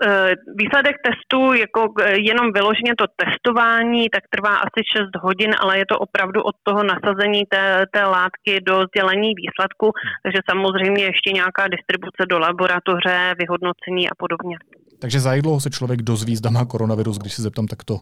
Eh, 0.02 0.18
Eh, 0.18 0.34
výsledek 0.56 0.96
testu, 1.06 1.52
jako 1.52 1.80
eh, 2.02 2.18
jenom 2.30 2.52
vyloženě 2.52 2.92
to 2.98 3.04
testování, 3.22 4.08
tak 4.14 4.22
trvá 4.30 4.56
asi 4.56 4.80
6 4.96 5.22
hodin, 5.22 5.50
ale 5.60 5.78
je 5.78 5.86
to 5.86 5.98
opravdu 5.98 6.42
od 6.42 6.54
toho 6.62 6.82
nasazení 6.82 7.42
té, 7.50 7.86
té 7.92 8.02
látky 8.04 8.60
do 8.60 8.74
sdělení 8.88 9.30
výsledku, 9.42 9.92
takže 10.22 10.38
samozřejmě 10.50 11.04
ještě 11.04 11.32
nějaká 11.32 11.68
distribuce 11.68 12.22
do 12.28 12.38
laboratoře, 12.38 13.34
vyhodnocení 13.38 14.10
a 14.10 14.14
podobně. 14.18 14.56
Takže 14.98 15.20
za 15.20 15.32
jak 15.32 15.42
dlouho 15.42 15.60
se 15.60 15.70
člověk 15.70 16.02
dozví, 16.02 16.36
zda 16.36 16.50
má 16.50 16.64
koronavirus, 16.64 17.18
když 17.18 17.32
se 17.32 17.42
zeptám 17.42 17.66
takto 17.66 17.98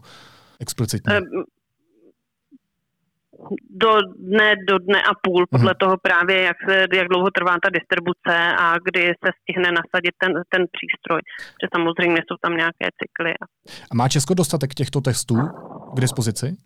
explicitně? 0.59 1.13
Do 3.69 3.91
dne, 4.19 4.55
do 4.67 4.77
dne 4.77 5.01
a 5.01 5.11
půl, 5.23 5.45
podle 5.51 5.71
hmm. 5.71 5.79
toho 5.79 5.95
právě, 5.97 6.41
jak, 6.41 6.57
se, 6.69 6.87
jak 6.93 7.07
dlouho 7.07 7.29
trvá 7.31 7.57
ta 7.63 7.69
distribuce 7.69 8.35
a 8.59 8.75
kdy 8.85 9.01
se 9.23 9.29
stihne 9.41 9.69
nasadit 9.71 10.13
ten, 10.21 10.31
ten 10.49 10.65
přístroj. 10.75 11.21
Že 11.61 11.67
samozřejmě 11.75 12.17
jsou 12.17 12.35
tam 12.41 12.57
nějaké 12.57 12.87
cykly. 12.99 13.33
A 13.91 13.95
má 13.95 14.09
Česko 14.09 14.33
dostatek 14.33 14.73
těchto 14.73 15.01
testů 15.01 15.35
k 15.95 15.99
dispozici? 15.99 16.57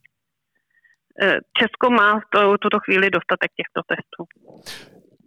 Eh, 1.24 1.38
Česko 1.60 1.90
má 1.90 2.20
v 2.20 2.24
to, 2.34 2.58
tuto 2.58 2.80
chvíli 2.80 3.10
dostatek 3.10 3.52
těchto 3.60 3.82
testů. 3.92 4.22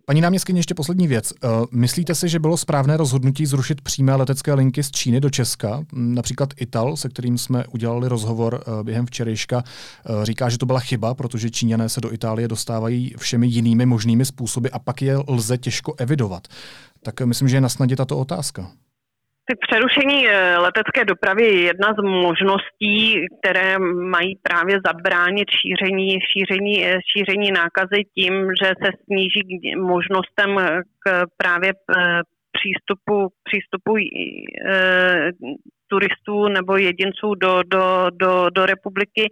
Paní 0.06 0.20
náměstkyně, 0.20 0.58
ještě 0.58 0.74
poslední 0.74 1.08
věc. 1.08 1.32
Eh, 1.32 1.48
myslíte 1.70 2.14
si, 2.14 2.28
že 2.28 2.38
bylo 2.38 2.56
správné 2.56 2.96
rozhodnutí 2.96 3.46
zrušit 3.46 3.80
přímé 3.80 4.14
letecké 4.14 4.54
linky 4.54 4.82
z 4.82 4.90
Číny 4.90 5.20
do 5.20 5.30
Česka? 5.30 5.84
Například 5.92 6.48
Ital, 6.56 6.96
se 6.96 7.08
kterým 7.08 7.38
jsme 7.38 7.64
udělali 7.66 8.08
rozhovor 8.08 8.64
eh, 8.66 8.84
během 8.84 9.06
včerejška, 9.06 9.64
eh, 9.66 10.24
říká, 10.24 10.48
že 10.48 10.58
to 10.58 10.66
byla 10.66 10.80
chyba, 10.80 11.14
protože 11.14 11.50
Číňané 11.50 11.88
se 11.88 12.00
do 12.00 12.12
Itálie 12.12 12.48
dostávají 12.48 13.14
všemi 13.18 13.46
jinými 13.46 13.86
možnými 13.86 14.24
způsoby 14.24 14.68
a 14.72 14.78
pak 14.78 15.02
je 15.02 15.16
lze 15.28 15.58
těžko 15.58 15.94
evidovat. 15.98 16.48
Tak 17.02 17.20
myslím, 17.20 17.48
že 17.48 17.56
je 17.56 17.60
na 17.60 17.68
snadě 17.68 17.96
tato 17.96 18.18
otázka. 18.18 18.70
Tak 19.48 19.58
přerušení 19.68 20.28
eh, 20.28 20.58
letecké 20.58 21.04
dopravy 21.04 21.42
je 21.44 21.60
jedna 21.62 21.88
z 21.98 22.02
možností, 22.02 23.26
které 23.38 23.78
mají 23.78 24.36
právě 24.42 24.80
zabránit 24.86 25.48
šíření, 25.50 26.18
šíření, 26.20 26.86
eh, 26.86 26.98
šíření 27.16 27.52
nákazy 27.52 28.04
tím, 28.14 28.50
že 28.62 28.66
se 28.82 28.90
sníží 29.04 29.76
možnostem 29.76 30.56
k 30.98 31.26
právě 31.36 31.70
eh, 31.70 32.20
přístupu, 32.52 33.28
přístupu 33.44 33.96
turistů 35.88 36.48
nebo 36.48 36.76
jedinců 36.76 37.34
do, 37.34 37.62
do, 37.66 38.10
do, 38.10 38.50
do 38.50 38.66
republiky 38.66 39.28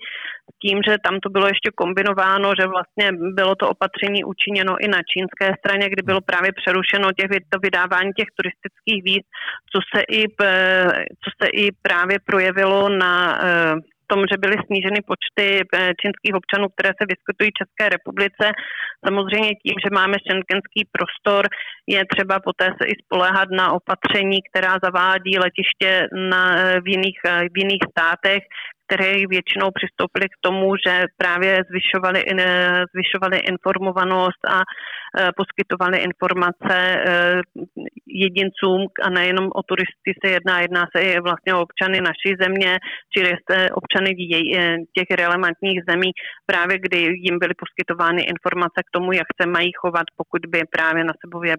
s 0.55 0.59
tím, 0.59 0.79
že 0.89 0.97
tam 1.05 1.21
to 1.21 1.31
bylo 1.31 1.47
ještě 1.47 1.71
kombinováno, 1.75 2.53
že 2.61 2.67
vlastně 2.67 3.13
bylo 3.35 3.55
to 3.55 3.69
opatření 3.69 4.25
učiněno 4.25 4.77
i 4.81 4.89
na 4.89 5.01
čínské 5.13 5.55
straně, 5.59 5.89
kdy 5.89 6.03
bylo 6.03 6.21
právě 6.21 6.51
přerušeno 6.53 7.13
těch, 7.13 7.31
to 7.53 7.59
vydávání 7.63 8.13
těch 8.13 8.31
turistických 8.37 9.01
víz, 9.05 9.25
co 9.73 9.79
se 9.91 10.03
i, 10.09 10.23
co 11.23 11.31
se 11.43 11.49
i 11.55 11.73
právě 11.83 12.17
projevilo 12.27 12.89
na 12.89 13.39
tom, 14.13 14.21
že 14.31 14.43
byly 14.45 14.57
sníženy 14.67 15.01
počty 15.13 15.47
čínských 16.01 16.35
občanů, 16.41 16.67
které 16.69 16.91
se 16.99 17.05
vyskytují 17.13 17.49
v 17.53 17.61
České 17.61 17.85
republice. 17.97 18.45
Samozřejmě 19.07 19.51
tím, 19.63 19.77
že 19.85 19.97
máme 20.01 20.17
šengenský 20.29 20.83
prostor, 20.97 21.43
je 21.95 22.01
třeba 22.13 22.35
poté 22.49 22.67
se 22.79 22.85
i 22.93 22.95
spoléhat 23.03 23.49
na 23.61 23.67
opatření, 23.79 24.39
která 24.49 24.73
zavádí 24.85 25.35
letiště 25.47 25.91
na, 26.33 26.43
v, 26.85 26.87
jiných, 26.95 27.19
v 27.55 27.57
jiných 27.63 27.85
státech, 27.93 28.43
které 28.93 29.13
většinou 29.37 29.69
přistoupily 29.79 30.27
k 30.29 30.41
tomu, 30.41 30.67
že 30.87 31.05
právě 31.17 31.53
zvyšovali, 31.71 32.21
zvyšovali 32.95 33.37
informovanost 33.53 34.43
a 34.57 34.59
e, 34.61 34.65
poskytovali 35.41 35.99
informace 35.99 36.75
e, 36.75 37.03
jedincům 38.25 38.81
a 39.07 39.11
nejenom 39.11 39.47
o 39.55 39.63
turisty 39.63 40.11
se 40.21 40.29
jedná, 40.37 40.61
jedná 40.61 40.85
se 40.93 41.03
i 41.03 41.21
vlastně 41.21 41.55
o 41.55 41.63
občany 41.63 42.01
naší 42.01 42.31
země, 42.43 42.79
čili 43.15 43.31
občany 43.83 44.11
e, 44.11 44.77
těch 44.97 45.09
relevantních 45.23 45.81
zemí, 45.91 46.11
právě 46.47 46.79
kdy 46.79 46.99
jim 47.25 47.39
byly 47.43 47.55
poskytovány 47.63 48.23
informace 48.23 48.79
k 48.87 48.93
tomu, 48.97 49.13
jak 49.13 49.29
se 49.41 49.47
mají 49.47 49.71
chovat, 49.81 50.07
pokud 50.17 50.43
by 50.53 50.61
právě 50.77 51.05
na 51.05 51.15
sebově 51.25 51.57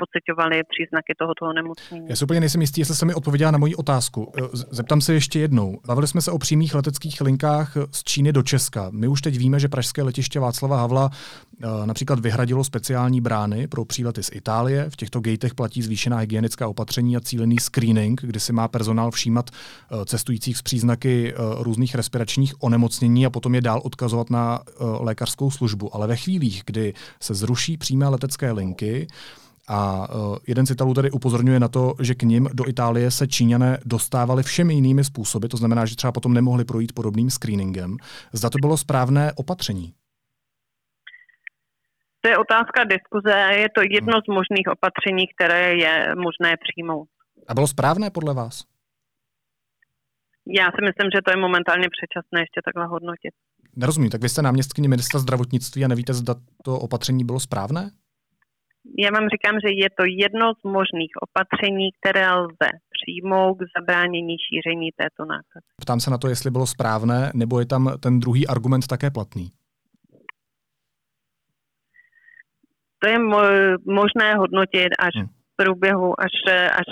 pocitovali 0.00 0.56
příznaky 0.72 1.12
tohoto 1.18 1.42
onemocnění. 1.52 2.06
Já 2.08 2.16
si 2.16 2.24
úplně 2.24 2.40
nejsem 2.40 2.60
jistý, 2.60 2.80
jestli 2.80 2.94
se 2.94 3.06
mi 3.06 3.14
odpověděla 3.14 3.50
na 3.50 3.58
moji 3.58 3.74
otázku. 3.74 4.32
Zeptám 4.52 5.00
se 5.00 5.14
ještě 5.14 5.38
jednou. 5.38 5.80
Bavili 5.86 6.06
jsme 6.06 6.20
se 6.20 6.30
o 6.30 6.38
přímých 6.60 6.74
leteckých 6.74 7.20
linkách 7.20 7.76
z 7.92 8.04
Číny 8.04 8.32
do 8.32 8.42
Česka. 8.42 8.88
My 8.90 9.08
už 9.08 9.22
teď 9.22 9.36
víme, 9.38 9.60
že 9.60 9.68
pražské 9.68 10.02
letiště 10.02 10.40
Václava 10.40 10.76
Havla 10.76 11.10
eh, 11.12 11.66
například 11.84 12.20
vyhradilo 12.20 12.64
speciální 12.64 13.20
brány 13.20 13.66
pro 13.66 13.84
přílety 13.84 14.22
z 14.22 14.30
Itálie. 14.32 14.90
V 14.90 14.96
těchto 14.96 15.20
gatech 15.20 15.54
platí 15.54 15.82
zvýšená 15.82 16.16
hygienická 16.16 16.68
opatření 16.68 17.16
a 17.16 17.20
cílený 17.20 17.56
screening, 17.60 18.20
kdy 18.22 18.40
si 18.40 18.52
má 18.52 18.68
personál 18.68 19.10
všímat 19.10 19.50
eh, 19.50 20.04
cestujících 20.04 20.56
z 20.56 20.62
příznaky 20.62 21.32
eh, 21.32 21.36
různých 21.58 21.94
respiračních 21.94 22.54
onemocnění 22.62 23.26
a 23.26 23.30
potom 23.30 23.54
je 23.54 23.60
dál 23.60 23.80
odkazovat 23.84 24.30
na 24.30 24.60
lékařskou 24.80 25.50
službu. 25.50 25.94
Ale 25.94 26.06
ve 26.06 26.16
chvílích, 26.16 26.62
kdy 26.66 26.94
se 27.20 27.34
zruší 27.34 27.76
přímé 27.76 28.08
letecké 28.08 28.52
linky, 28.52 29.06
a 29.68 30.08
uh, 30.14 30.36
jeden 30.46 30.66
z 30.66 30.70
Italů 30.70 30.94
tady 30.94 31.10
upozorňuje 31.10 31.60
na 31.60 31.68
to, 31.68 31.94
že 32.00 32.14
k 32.14 32.22
ním 32.22 32.48
do 32.52 32.68
Itálie 32.68 33.10
se 33.10 33.28
Číňané 33.28 33.78
dostávali 33.84 34.42
všemi 34.42 34.74
jinými 34.74 35.04
způsoby, 35.04 35.46
to 35.46 35.56
znamená, 35.56 35.86
že 35.86 35.96
třeba 35.96 36.12
potom 36.12 36.34
nemohli 36.34 36.64
projít 36.64 36.92
podobným 36.92 37.30
screeningem. 37.30 37.96
Zda 38.32 38.50
to 38.50 38.58
bylo 38.60 38.76
správné 38.76 39.32
opatření? 39.36 39.94
To 42.20 42.28
je 42.28 42.38
otázka 42.38 42.84
diskuze, 42.84 43.30
je 43.52 43.68
to 43.74 43.80
jedno 43.90 44.16
hmm. 44.16 44.22
z 44.24 44.28
možných 44.28 44.66
opatření, 44.72 45.24
které 45.34 45.74
je 45.74 46.14
možné 46.14 46.56
přijmout. 46.64 47.08
A 47.48 47.54
bylo 47.54 47.66
správné 47.66 48.10
podle 48.10 48.34
vás? 48.34 48.64
Já 50.46 50.64
si 50.64 50.80
myslím, 50.88 51.10
že 51.14 51.22
to 51.24 51.30
je 51.30 51.36
momentálně 51.36 51.88
předčasné 51.96 52.40
ještě 52.40 52.60
takhle 52.64 52.86
hodnotit. 52.86 53.34
Nerozumím, 53.76 54.10
tak 54.10 54.22
vy 54.22 54.28
jste 54.28 54.42
náměstkyně 54.42 54.88
ministra 54.88 55.20
zdravotnictví 55.20 55.84
a 55.84 55.88
nevíte, 55.88 56.14
zda 56.14 56.34
to 56.64 56.78
opatření 56.78 57.24
bylo 57.24 57.40
správné? 57.40 57.90
Já 58.98 59.10
vám 59.10 59.28
říkám, 59.28 59.56
že 59.64 59.70
je 59.74 59.88
to 59.98 60.04
jedno 60.08 60.52
z 60.60 60.62
možných 60.62 61.12
opatření, 61.26 61.88
které 62.00 62.32
lze 62.32 62.68
přijmout 62.96 63.54
k 63.54 63.62
zabránění 63.78 64.36
šíření 64.38 64.88
této 64.96 65.24
nákazy. 65.24 65.66
Ptám 65.80 66.00
se 66.00 66.10
na 66.10 66.18
to, 66.18 66.28
jestli 66.28 66.50
bylo 66.50 66.66
správné, 66.66 67.30
nebo 67.34 67.60
je 67.60 67.66
tam 67.66 67.92
ten 68.00 68.20
druhý 68.20 68.46
argument 68.46 68.86
také 68.86 69.10
platný? 69.10 69.50
To 72.98 73.08
je 73.08 73.18
mo- 73.18 73.76
možné 73.86 74.34
hodnotit 74.34 74.88
až 74.98 75.14
hmm 75.16 75.39
průběhu, 75.60 76.20
až, 76.20 76.34
až 76.80 76.90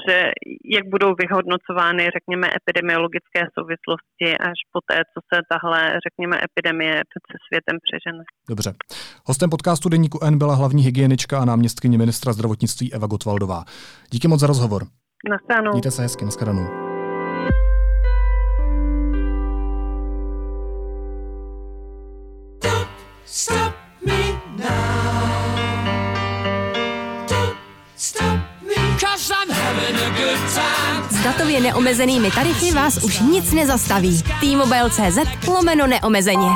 jak 0.76 0.84
budou 0.94 1.10
vyhodnocovány, 1.22 2.02
řekněme, 2.16 2.46
epidemiologické 2.60 3.40
souvislosti, 3.56 4.28
až 4.48 4.58
po 4.72 4.78
té, 4.88 4.96
co 5.12 5.18
se 5.28 5.36
tahle, 5.52 5.80
řekněme, 6.06 6.34
epidemie 6.48 6.94
se 7.32 7.36
světem 7.46 7.76
přežene. 7.86 8.22
Dobře. 8.48 8.70
Hostem 9.26 9.50
podcastu 9.50 9.88
Deníku 9.88 10.18
N 10.24 10.38
byla 10.38 10.54
hlavní 10.54 10.82
hygienička 10.82 11.38
a 11.38 11.44
náměstkyně 11.44 11.98
ministra 11.98 12.32
zdravotnictví 12.32 12.94
Eva 12.94 13.06
Gotwaldová. 13.06 13.64
Díky 14.10 14.28
moc 14.28 14.40
za 14.40 14.46
rozhovor. 14.46 14.82
Nastanou. 15.30 15.72
Mějte 15.72 15.90
se 15.90 16.02
hezky, 16.02 16.24
nashledanou. 16.24 16.66
Stop 23.24 23.67
Datově 31.24 31.60
neomezenými 31.60 32.30
tarify 32.30 32.70
vás 32.70 32.98
už 33.04 33.20
nic 33.20 33.52
nezastaví. 33.52 34.22
T-Mobile.cz 34.40 35.48
lomeno 35.48 35.86
neomezeně. 35.86 36.48